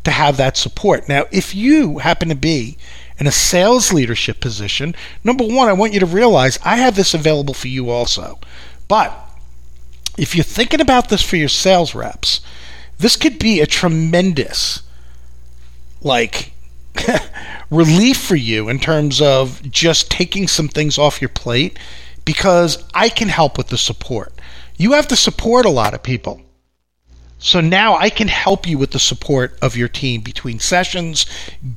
to 0.03 0.11
have 0.11 0.37
that 0.37 0.57
support. 0.57 1.07
Now, 1.07 1.25
if 1.31 1.53
you 1.53 1.99
happen 1.99 2.29
to 2.29 2.35
be 2.35 2.77
in 3.17 3.27
a 3.27 3.31
sales 3.31 3.93
leadership 3.93 4.39
position, 4.39 4.95
number 5.23 5.43
one, 5.43 5.67
I 5.67 5.73
want 5.73 5.93
you 5.93 5.99
to 5.99 6.05
realize 6.05 6.59
I 6.63 6.77
have 6.77 6.95
this 6.95 7.13
available 7.13 7.53
for 7.53 7.67
you 7.67 7.89
also. 7.89 8.39
But 8.87 9.13
if 10.17 10.35
you're 10.35 10.43
thinking 10.43 10.81
about 10.81 11.09
this 11.09 11.21
for 11.21 11.35
your 11.35 11.49
sales 11.49 11.93
reps, 11.93 12.41
this 12.97 13.15
could 13.15 13.39
be 13.39 13.59
a 13.59 13.67
tremendous, 13.67 14.83
like, 16.01 16.53
relief 17.69 18.17
for 18.17 18.35
you 18.35 18.69
in 18.69 18.79
terms 18.79 19.21
of 19.21 19.61
just 19.71 20.11
taking 20.11 20.47
some 20.47 20.67
things 20.67 20.97
off 20.97 21.21
your 21.21 21.29
plate 21.29 21.77
because 22.25 22.83
I 22.93 23.09
can 23.09 23.29
help 23.29 23.57
with 23.57 23.67
the 23.67 23.77
support. 23.77 24.33
You 24.77 24.93
have 24.93 25.07
to 25.07 25.15
support 25.15 25.65
a 25.65 25.69
lot 25.69 25.93
of 25.93 26.03
people. 26.03 26.41
So 27.43 27.59
now 27.59 27.95
I 27.97 28.11
can 28.11 28.27
help 28.27 28.67
you 28.67 28.77
with 28.77 28.91
the 28.91 28.99
support 28.99 29.57
of 29.63 29.75
your 29.75 29.87
team 29.87 30.21
between 30.21 30.59
sessions, 30.59 31.25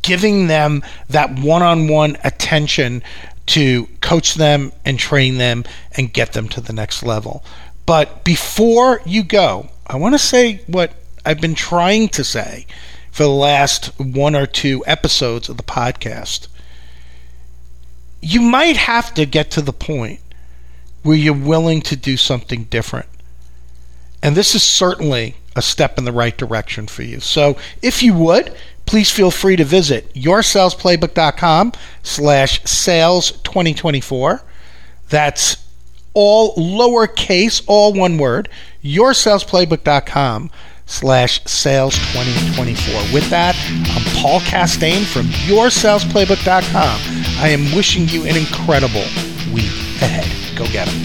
giving 0.02 0.46
them 0.46 0.82
that 1.08 1.38
one 1.38 1.62
on 1.62 1.88
one 1.88 2.18
attention 2.22 3.02
to 3.46 3.88
coach 4.02 4.34
them 4.34 4.72
and 4.84 4.98
train 4.98 5.38
them 5.38 5.64
and 5.92 6.12
get 6.12 6.34
them 6.34 6.50
to 6.50 6.60
the 6.60 6.74
next 6.74 7.02
level. 7.02 7.42
But 7.86 8.24
before 8.24 9.00
you 9.06 9.22
go, 9.22 9.70
I 9.86 9.96
want 9.96 10.14
to 10.14 10.18
say 10.18 10.60
what 10.66 10.92
I've 11.24 11.40
been 11.40 11.54
trying 11.54 12.10
to 12.10 12.24
say 12.24 12.66
for 13.10 13.22
the 13.22 13.30
last 13.30 13.86
one 13.98 14.36
or 14.36 14.46
two 14.46 14.84
episodes 14.86 15.48
of 15.48 15.56
the 15.56 15.62
podcast. 15.62 16.46
You 18.20 18.42
might 18.42 18.76
have 18.76 19.14
to 19.14 19.24
get 19.24 19.50
to 19.52 19.62
the 19.62 19.72
point 19.72 20.20
where 21.02 21.16
you're 21.16 21.32
willing 21.32 21.80
to 21.82 21.96
do 21.96 22.18
something 22.18 22.64
different. 22.64 23.08
And 24.22 24.36
this 24.36 24.54
is 24.54 24.62
certainly 24.62 25.36
a 25.56 25.62
step 25.62 25.98
in 25.98 26.04
the 26.04 26.12
right 26.12 26.36
direction 26.36 26.86
for 26.86 27.02
you. 27.02 27.20
So 27.20 27.56
if 27.82 28.02
you 28.02 28.14
would, 28.14 28.54
please 28.86 29.10
feel 29.10 29.30
free 29.30 29.56
to 29.56 29.64
visit 29.64 30.12
yoursalesplaybook.com 30.14 31.72
slash 32.02 32.62
sales 32.64 33.32
2024. 33.42 34.42
That's 35.08 35.56
all 36.12 36.54
lowercase, 36.56 37.62
all 37.66 37.92
one 37.92 38.18
word, 38.18 38.48
yoursalesplaybook.com 38.82 40.50
slash 40.86 41.42
sales 41.44 41.96
2024. 42.12 43.12
With 43.12 43.28
that, 43.30 43.56
I'm 43.94 44.22
Paul 44.22 44.40
Castain 44.40 45.04
from 45.04 45.26
yoursalesplaybook.com. 45.26 47.00
I 47.38 47.48
am 47.48 47.74
wishing 47.74 48.08
you 48.08 48.24
an 48.26 48.36
incredible 48.36 49.04
week 49.52 49.72
ahead. 50.00 50.56
Go 50.56 50.66
get 50.66 50.86
them. 50.86 51.04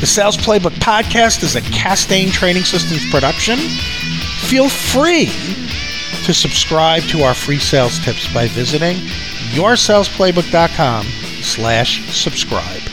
The 0.00 0.06
Sales 0.06 0.38
Playbook 0.38 0.72
podcast 0.80 1.42
is 1.42 1.56
a 1.56 1.60
Castain 1.60 2.30
Training 2.30 2.64
Systems 2.64 3.04
production. 3.10 3.58
Feel 3.58 4.70
free 4.70 5.26
to 6.24 6.32
subscribe 6.32 7.02
to 7.04 7.22
our 7.22 7.34
free 7.34 7.58
sales 7.58 7.98
tips 7.98 8.32
by 8.32 8.48
visiting 8.48 8.96
yoursalesplaybook.com 9.52 11.04
slash 11.42 12.00
subscribe. 12.14 12.89